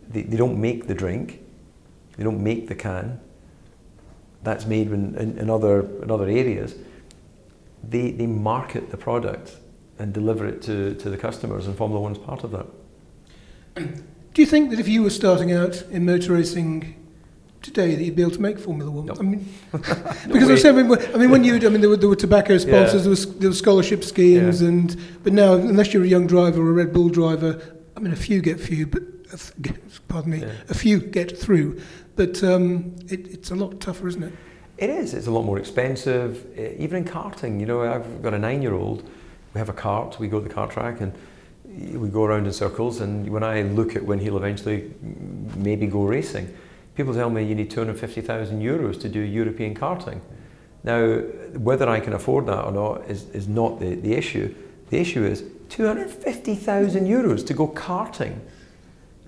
[0.09, 1.41] They, they don't make the drink,
[2.18, 3.20] they don't make the can.
[4.43, 6.76] That's made in, in, in, other, in other areas.
[7.84, 9.57] They, they market the product
[9.99, 12.68] and deliver it to, to the customers, and Formula One's part of that.
[13.76, 16.95] Do you think that if you were starting out in motor racing
[17.62, 19.05] today, that you'd be able to make Formula One?
[19.05, 19.16] No.
[19.20, 20.55] I mean, because I, way.
[20.58, 20.78] saying,
[21.14, 23.49] I mean, when you, I mean, there were, there were tobacco sponsors, there, was, there
[23.49, 24.70] were scholarship schemes, Yeah.
[24.70, 27.62] and but now, unless you're a young driver or a Red Bull driver,
[27.95, 29.03] I mean, a few get through, but
[30.08, 30.51] pardon me, Yeah.
[30.70, 31.82] a few get through,
[32.16, 34.34] but um, it, it's a lot tougher, isn't it?
[34.78, 35.14] It is.
[35.14, 36.45] It's a lot more expensive.
[36.78, 39.10] Even in karting, you know, I've got a nine-year-old.
[39.53, 40.20] We have a cart.
[40.20, 41.14] We go to the kart track and
[41.99, 43.01] we go around in circles.
[43.01, 44.91] And when I look at when he'll eventually
[45.55, 46.53] maybe go racing,
[46.97, 50.19] people tell me you need 250,000 euros to do European karting.
[50.83, 51.19] Now,
[51.59, 54.53] whether I can afford that or not is, is not the, the issue.
[54.89, 58.39] The issue is 250,000 euros to go karting.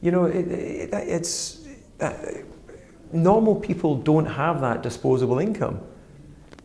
[0.01, 1.67] You know, it, it, it's
[1.99, 2.13] uh,
[3.11, 5.79] normal people don't have that disposable income.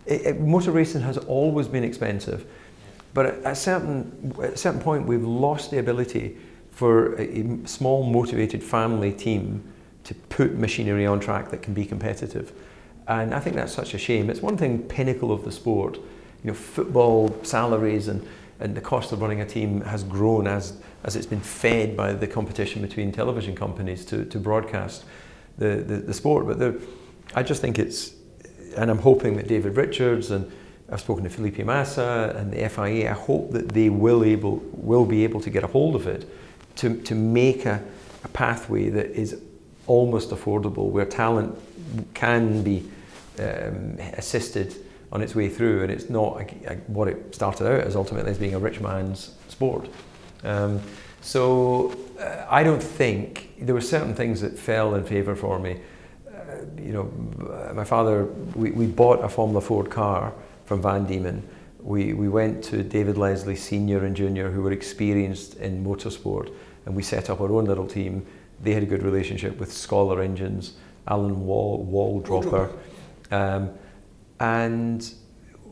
[0.07, 2.46] It, motor racing has always been expensive,
[3.12, 6.36] but at a certain at a certain point, we've lost the ability
[6.70, 9.74] for a small motivated family team
[10.05, 12.52] to put machinery on track that can be competitive.
[13.07, 14.30] And I think that's such a shame.
[14.30, 15.96] It's one thing, pinnacle of the sport.
[15.96, 18.26] You know, football salaries and,
[18.61, 20.74] and the cost of running a team has grown as,
[21.05, 25.05] as it's been fed by the competition between television companies to, to broadcast
[25.59, 26.46] the, the, the sport.
[26.46, 26.74] But there,
[27.34, 28.14] I just think it's,
[28.76, 30.50] and I'm hoping that David Richards and
[30.90, 33.11] I've spoken to Felipe Massa and the FIA.
[33.11, 36.28] I hope that they will able will be able to get a hold of it
[36.76, 37.82] to, to make a,
[38.22, 39.40] a pathway that is
[39.87, 41.59] almost affordable, where talent
[42.14, 42.89] can be
[43.39, 44.74] um, assisted
[45.12, 48.30] on its way through, and it's not a, a, what it started out as ultimately
[48.30, 49.89] as being a rich man's sport.
[50.43, 50.80] Um,
[51.20, 55.78] so uh, I don't think there were certain things that fell in favour for me.
[56.28, 56.32] Uh,
[56.78, 57.12] you know,
[57.53, 58.24] uh, my father,
[58.55, 60.32] we, we bought a Formula Ford car
[60.66, 61.43] from Van Diemen
[61.85, 66.51] we, we went to David Leslie Senior and Junior, who were experienced in motorsport,
[66.87, 68.26] and we set up our own little team.
[68.65, 70.75] They had a good relationship with Scholar Engines,
[71.07, 72.71] Alan Wall, Wall Dropper,
[73.31, 73.71] um,
[74.41, 75.12] and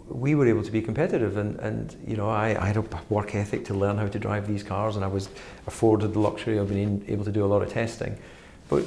[0.08, 1.36] we were able to be competitive.
[1.36, 4.46] And, and you know, I, I had a work ethic to learn how to drive
[4.46, 5.28] these cars, and I was
[5.66, 8.18] afforded the luxury of being able to do a lot of testing.
[8.68, 8.84] But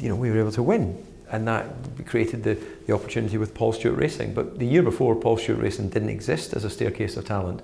[0.00, 1.66] you know, we were able to win and that
[2.06, 2.56] created the,
[2.86, 4.34] the opportunity with Paul Stewart Racing.
[4.34, 7.62] But the year before, Paul Stewart Racing didn't exist as a staircase of talent.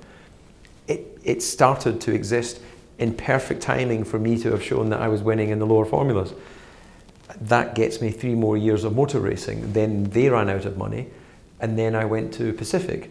[0.88, 2.60] It, it started to exist
[3.02, 5.84] in perfect timing for me to have shown that I was winning in the lower
[5.84, 6.32] formulas.
[7.40, 9.72] That gets me three more years of motor racing.
[9.72, 11.08] Then they ran out of money,
[11.60, 13.10] and then I went to Pacific.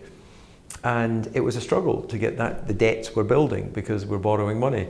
[0.83, 2.67] And it was a struggle to get that.
[2.67, 4.87] The debts were building because we're borrowing money.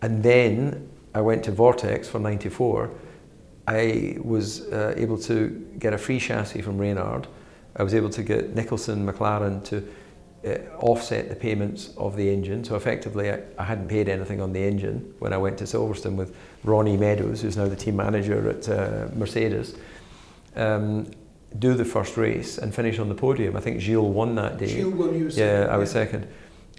[0.00, 2.90] And then I went to Vortex for 94
[3.66, 7.28] I was uh, able to get a free chassis from Reynard.
[7.76, 9.86] I was able to get Nicholson McLaren to
[10.44, 12.64] uh, offset the payments of the engine.
[12.64, 16.16] So effectively, I, I, hadn't paid anything on the engine when I went to Silverstone
[16.16, 16.34] with
[16.64, 19.76] Ronnie Meadows, who's now the team manager at uh, Mercedes.
[20.56, 21.10] Um,
[21.58, 23.56] do the first race and finish on the podium.
[23.56, 24.74] I think Gil won that day.
[24.74, 25.92] Gil won, you Yeah, second, I was yeah.
[25.92, 26.28] second.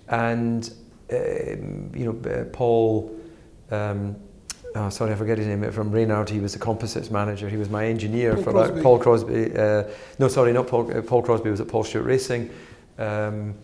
[0.10, 0.74] And
[1.12, 3.18] um, you know, uh, Paul.
[3.72, 4.16] Um,
[4.76, 6.30] oh, sorry, I forget his name, from Reynard.
[6.30, 7.50] He was the composites manager.
[7.50, 8.82] He was my engineer Paul for Crosby.
[8.82, 9.56] Paul Crosby.
[9.56, 9.84] Uh,
[10.20, 11.02] no, sorry, not Paul.
[11.04, 12.50] Paul Crosby was at Paul Stewart Racing.
[12.98, 13.56] Um,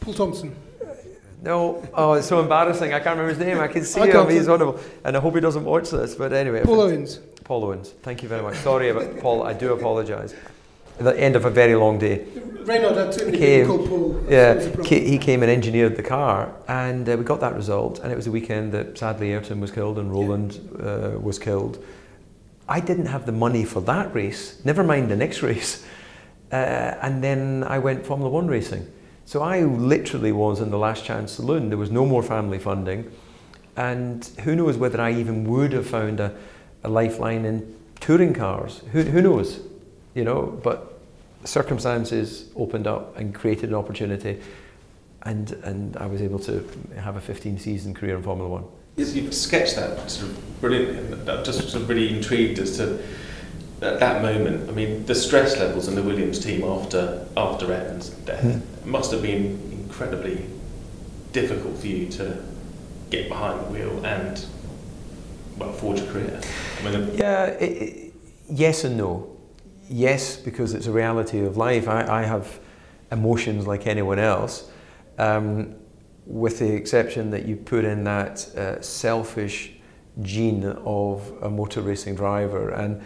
[0.00, 0.56] Paul Thompson.
[1.42, 2.94] No, oh, it's so embarrassing.
[2.94, 3.60] I can't remember his name.
[3.60, 4.30] I can see I him.
[4.30, 6.14] He's wonderful, and I hope he doesn't watch this.
[6.14, 7.18] But anyway, Paul Owens.
[7.44, 7.90] Paul Owens.
[8.02, 8.56] Thank you very much.
[8.56, 9.42] Sorry about Paul.
[9.42, 10.34] I do apologise.
[10.98, 12.24] At the end of a very long day.
[12.66, 14.24] Had too many came, called Paul.
[14.28, 17.98] Yeah, he came and engineered the car, and uh, we got that result.
[17.98, 20.86] And it was the weekend that sadly Ayrton was killed and Roland yeah.
[20.86, 21.84] uh, was killed.
[22.66, 24.64] I didn't have the money for that race.
[24.64, 25.84] Never mind the next race.
[26.54, 28.88] Uh, and then I went Formula One racing.
[29.24, 31.68] So I literally was in the last chance saloon.
[31.68, 33.10] There was no more family funding,
[33.76, 36.32] and who knows whether I even would have found a,
[36.84, 38.82] a lifeline in touring cars.
[38.92, 39.62] Who, who knows?
[40.14, 41.00] You know, but
[41.42, 44.40] circumstances opened up and created an opportunity,
[45.22, 48.64] and and I was able to have a 15 season career in Formula One.
[48.94, 51.32] Yes, you've sketched that sort of brilliantly.
[51.32, 53.02] I'm just sort of really intrigued as to
[53.84, 54.68] at that moment.
[54.68, 58.84] I mean, the stress levels in the Williams team after after Ayrton's death mm.
[58.84, 60.46] must have been incredibly
[61.32, 62.42] difficult for you to
[63.10, 64.44] get behind the wheel and
[65.58, 66.40] well forge a career.
[66.80, 68.14] I mean, yeah, it, it,
[68.48, 69.34] yes and no
[69.88, 71.88] yes, because it's a reality of life.
[71.88, 72.60] I, I have
[73.12, 74.70] emotions like anyone else,
[75.18, 75.74] um,
[76.26, 79.72] with the exception that you put in that uh, selfish
[80.22, 82.70] gene of a motor racing driver.
[82.70, 83.02] And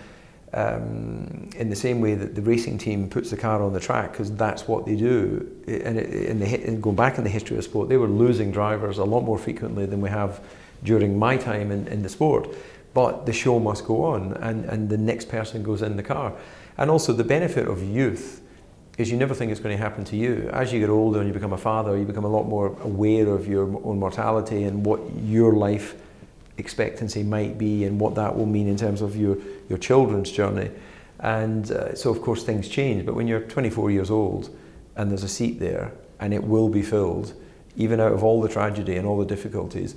[0.52, 4.12] um, in the same way that the racing team puts the car on the track,
[4.12, 5.50] because that's what they do.
[5.66, 8.98] And in the, in going back in the history of sport, they were losing drivers
[8.98, 10.40] a lot more frequently than we have
[10.84, 12.48] during my time in, in the sport.
[12.94, 16.34] But the show must go on, and, and the next person goes in the car.
[16.78, 18.40] And also the benefit of youth
[18.96, 20.50] is you never think it's going to happen to you.
[20.52, 23.28] As you get older and you become a father, you become a lot more aware
[23.28, 25.94] of your own mortality and what your life
[26.56, 29.36] expectancy might be and what that will mean in terms of your,
[29.68, 30.70] your children's journey.
[31.20, 33.04] And uh, so, of course, things change.
[33.04, 34.56] But when you're 24 years old
[34.96, 37.34] and there's a seat there and it will be filled,
[37.76, 39.94] even out of all the tragedy and all the difficulties,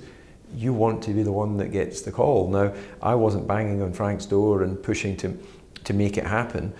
[0.54, 2.50] you want to be the one that gets the call.
[2.50, 5.38] Now, I wasn't banging on Frank's door and pushing to
[5.84, 6.72] to make it happen.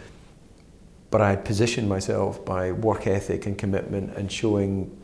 [1.11, 4.97] But I had positioned myself by work ethic and commitment and showing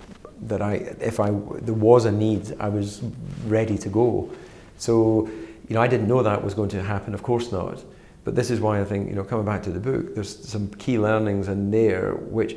[0.42, 3.02] that I, if I, there was a need, I was
[3.44, 4.30] ready to go.
[4.78, 5.28] So,
[5.68, 7.84] you know, I didn't know that was going to happen, of course not.
[8.24, 10.68] But this is why I think, you know, coming back to the book, there's some
[10.74, 12.56] key learnings in there which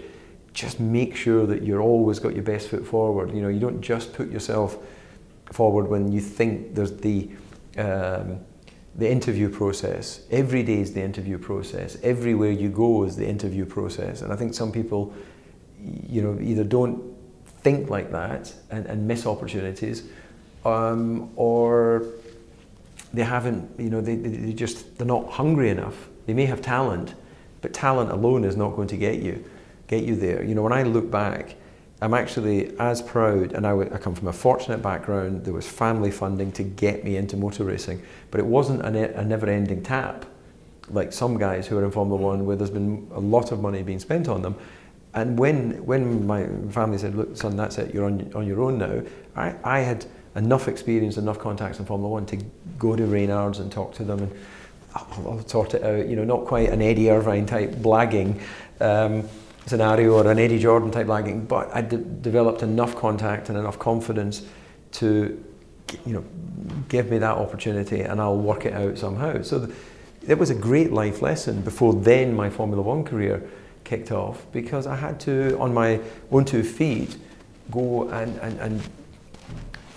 [0.54, 3.34] just make sure that you're always got your best foot forward.
[3.34, 4.78] You know, you don't just put yourself
[5.52, 7.30] forward when you think there's the
[7.78, 8.40] um,
[8.96, 10.22] the interview process.
[10.30, 11.98] Every day is the interview process.
[12.04, 14.22] Everywhere you go is the interview process.
[14.22, 15.14] And I think some people,
[15.82, 17.02] you know, either don't
[17.64, 20.04] think like that and, and miss opportunities,
[20.66, 22.06] um, or
[23.14, 26.10] they haven't, you know, they, they just, they're not hungry enough.
[26.26, 27.16] They may have talent,
[27.62, 29.44] but talent alone is not going to get you,
[29.88, 30.44] get you there.
[30.44, 31.56] You know, when I look back,
[32.02, 35.46] I'm actually as proud, and I, w- I come from a fortunate background.
[35.46, 38.02] There was family funding to get me into motor racing,
[38.32, 40.26] but it wasn't a, a never ending tap
[40.90, 43.84] like some guys who are in Formula One, where there's been a lot of money
[43.84, 44.56] being spent on them.
[45.14, 48.78] And when, when my family said, Look, son, that's it, you're on, on your own
[48.78, 49.02] now,
[49.36, 50.06] I, I had
[50.36, 52.38] enough experience, enough contacts in Formula One to
[52.80, 54.40] go to Reynards and talk to them and
[54.94, 58.42] I'll, I'll sort it out, you know, not quite an Eddie Irvine type blagging.
[58.80, 59.28] Um,
[59.66, 63.78] scenario or an Eddie Jordan type blagging, but I de- developed enough contact and enough
[63.78, 64.44] confidence
[64.94, 65.44] to,
[66.06, 66.26] you know,
[66.90, 69.42] give me that opportunity, and I'll work it out somehow.
[69.42, 69.78] So th-
[70.28, 73.48] it was a great life lesson before then my Formula One career
[73.84, 76.00] kicked off because I had to, on my
[76.32, 77.18] own two feet,
[77.72, 78.82] go and, and, and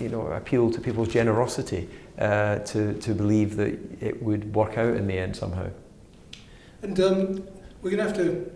[0.05, 1.89] you know, appeal to people's generosity
[2.19, 5.71] uh, to, to believe that it would work out in the end somehow.
[6.83, 7.49] And um,
[7.81, 8.53] we're going to have to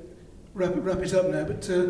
[0.53, 1.87] wrap wrap it up now, but uh,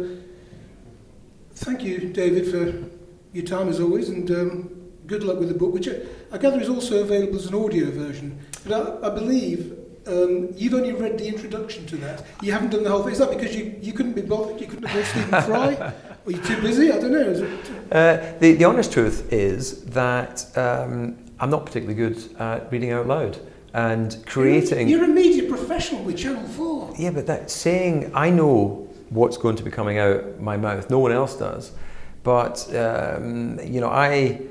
[1.56, 2.88] thank you, David, for
[3.32, 6.60] your time as always, and um, good luck with the book, which I, I gather
[6.60, 8.38] is also available as an audio version.
[8.64, 12.24] But I, I believe um, you've only read the introduction to that.
[12.42, 13.12] You haven't done the whole thing.
[13.12, 14.60] Is that because you, you couldn't be bothered?
[14.60, 15.92] You couldn't afford Stephen Fry?
[16.28, 16.92] Or you're too busy?
[16.92, 17.30] I don't know.
[17.30, 22.92] It, Uh, the, the honest truth is that um, I'm not particularly good at reading
[22.92, 23.38] out loud
[23.72, 24.88] and creating.
[24.88, 26.96] You're a media professional with Channel 4.
[26.98, 30.90] Yeah, but that saying, I know what's going to be coming out my mouth.
[30.90, 31.72] No one else does.
[32.24, 34.42] But um, you know, I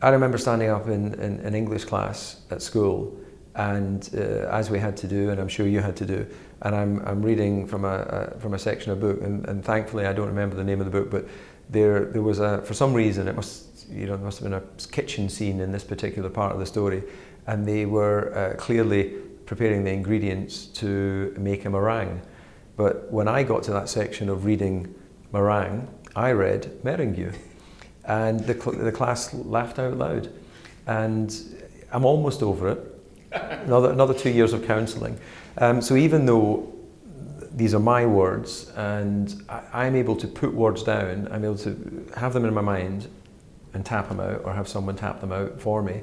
[0.00, 3.18] I remember standing up in, in English class at school,
[3.56, 6.24] and uh, as we had to do, and I'm sure you had to do,
[6.64, 9.64] and I'm, I'm reading from a, a from a section of a book, and, and
[9.64, 11.26] thankfully I don't remember the name of the book, but
[11.70, 14.54] there there was a for some reason it must you know there must have been
[14.60, 17.02] a kitchen scene in this particular part of the story,
[17.46, 19.14] and they were uh, clearly
[19.46, 22.20] preparing the ingredients to make a meringue.
[22.76, 24.94] But when I got to that section of reading
[25.32, 25.86] meringue,
[26.16, 27.34] I read meringue.
[28.06, 30.32] And the, cl- the class laughed out loud.
[30.86, 31.34] And
[31.92, 32.90] I'm almost over it.
[33.32, 35.18] Another, another two years of counselling.
[35.58, 36.72] Um, so even though
[37.52, 42.06] these are my words and I, I'm able to put words down, I'm able to
[42.16, 43.08] have them in my mind
[43.72, 46.02] and tap them out or have someone tap them out for me.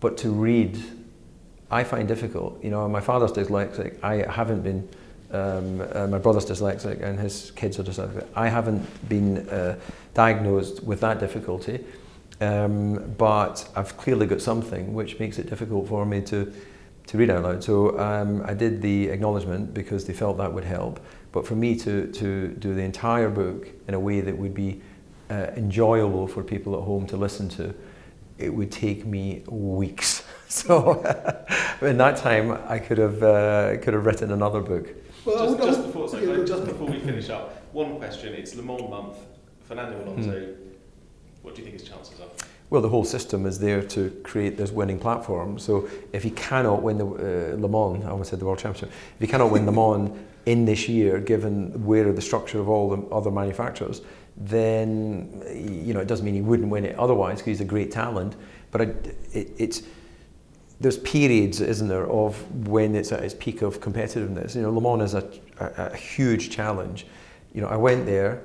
[0.00, 0.78] But to read,
[1.70, 2.62] I find difficult.
[2.62, 4.02] You know, my father's dyslexic.
[4.02, 4.88] I haven't been.
[5.30, 8.24] Um, uh, my brother's dyslexic and his kids are dyslexic.
[8.36, 9.76] I haven't been uh,
[10.12, 11.84] diagnosed with that difficulty,
[12.40, 16.52] um, but I've clearly got something which makes it difficult for me to,
[17.06, 17.62] to read out loud.
[17.62, 21.00] So um, I did the acknowledgement because they felt that would help.
[21.32, 24.80] But for me to, to do the entire book in a way that would be
[25.30, 27.74] uh, enjoyable for people at home to listen to,
[28.38, 30.22] it would take me weeks.
[30.46, 30.92] So
[31.80, 34.88] in that time, I could have uh, could have written another book.
[35.24, 38.34] Well, just, just before, sorry, yeah, just before we finish up, one question.
[38.34, 39.16] It's Le Mans month.
[39.66, 40.54] Fernando Alonso,
[41.42, 42.28] what do you think his chances are?
[42.70, 45.58] Well, the whole system is there to create this winning platform.
[45.58, 48.90] So if he cannot win the uh, Le Mans, I almost said the World Championship,
[48.90, 52.90] if he cannot win Le Mans in this year, given where the structure of all
[52.90, 54.02] the other manufacturers,
[54.36, 57.92] then you know it doesn't mean he wouldn't win it otherwise because he's a great
[57.92, 58.34] talent.
[58.72, 58.84] But I,
[59.32, 59.82] it, it's
[60.80, 64.56] there's periods, isn't there, of when it's at its peak of competitiveness.
[64.56, 65.28] You know, Le Mans is a,
[65.60, 67.06] a, a huge challenge.
[67.52, 68.42] You know, I went there,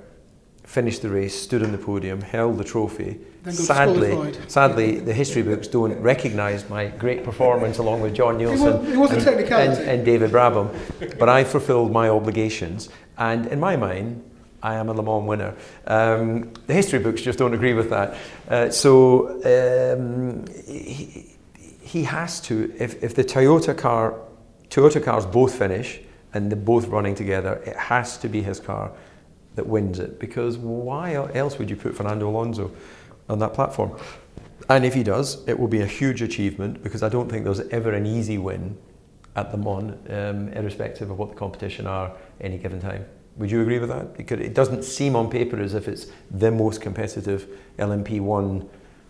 [0.70, 3.20] finished the race, stood on the podium, held the trophy.
[3.50, 8.62] Sadly, sadly, the history books don't recognise my great performance along with John It was,
[8.62, 10.70] Nielsen it was and, and, and David Brabham,
[11.18, 12.90] but I fulfilled my obligations.
[13.18, 14.24] And in my mind,
[14.62, 15.56] I am a Le Mans winner.
[15.88, 18.16] Um, the history books just don't agree with that.
[18.48, 21.36] Uh, so um, he,
[21.82, 24.20] he has to, if, if the Toyota car,
[24.70, 26.00] Toyota cars both finish
[26.36, 28.92] and they're both running together, it has to be his car
[29.56, 30.20] that wins it.
[30.20, 32.72] Because why else would you put Fernando Alonso
[33.30, 33.98] on that platform?
[34.70, 37.62] And if he does, it will be a huge achievement because I don't think there's
[37.70, 38.78] ever an easy win
[39.36, 43.06] at Le Mans, um, irrespective of what the competition are any given time.
[43.38, 44.18] Would you agree with that?
[44.18, 47.48] Because it doesn't seem on paper as if it's the most competitive
[47.78, 48.68] LMP1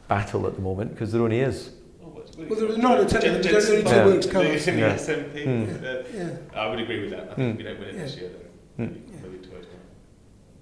[0.08, 1.72] battle at the moment, because there only is.
[2.04, 4.06] Oh, Well, there was nine or ten, Jen- there's only two Yeah.
[4.06, 4.96] works the, Yeah.
[4.96, 5.44] SMP.
[5.46, 5.84] Hmm.
[5.86, 6.30] uh, Yeah.
[6.54, 7.30] I would agree with that.
[7.32, 7.58] I think Hmm.
[7.58, 8.42] we don't win it this year, then
[8.78, 9.09] maybe, maybe Toyota.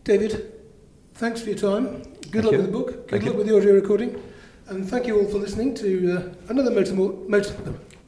[0.07, 0.53] David,
[1.15, 2.01] thanks for your time.
[2.31, 2.57] Good Thank luck you.
[2.59, 2.87] with the book.
[2.87, 3.37] Good Thank luck you.
[3.39, 4.23] with the audio recording.
[4.69, 7.53] And thank you all for listening to uh, another Motor, Motor,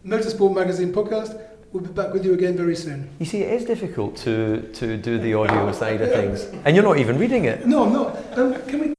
[0.06, 1.38] Motorsport Magazine podcast.
[1.74, 3.10] We'll be back with you again very soon.
[3.20, 6.86] You see, it is difficult to, to do the audio side of things, and you're
[6.86, 7.66] not even reading it.
[7.68, 8.40] No, I'm not.
[8.40, 8.88] Um, can we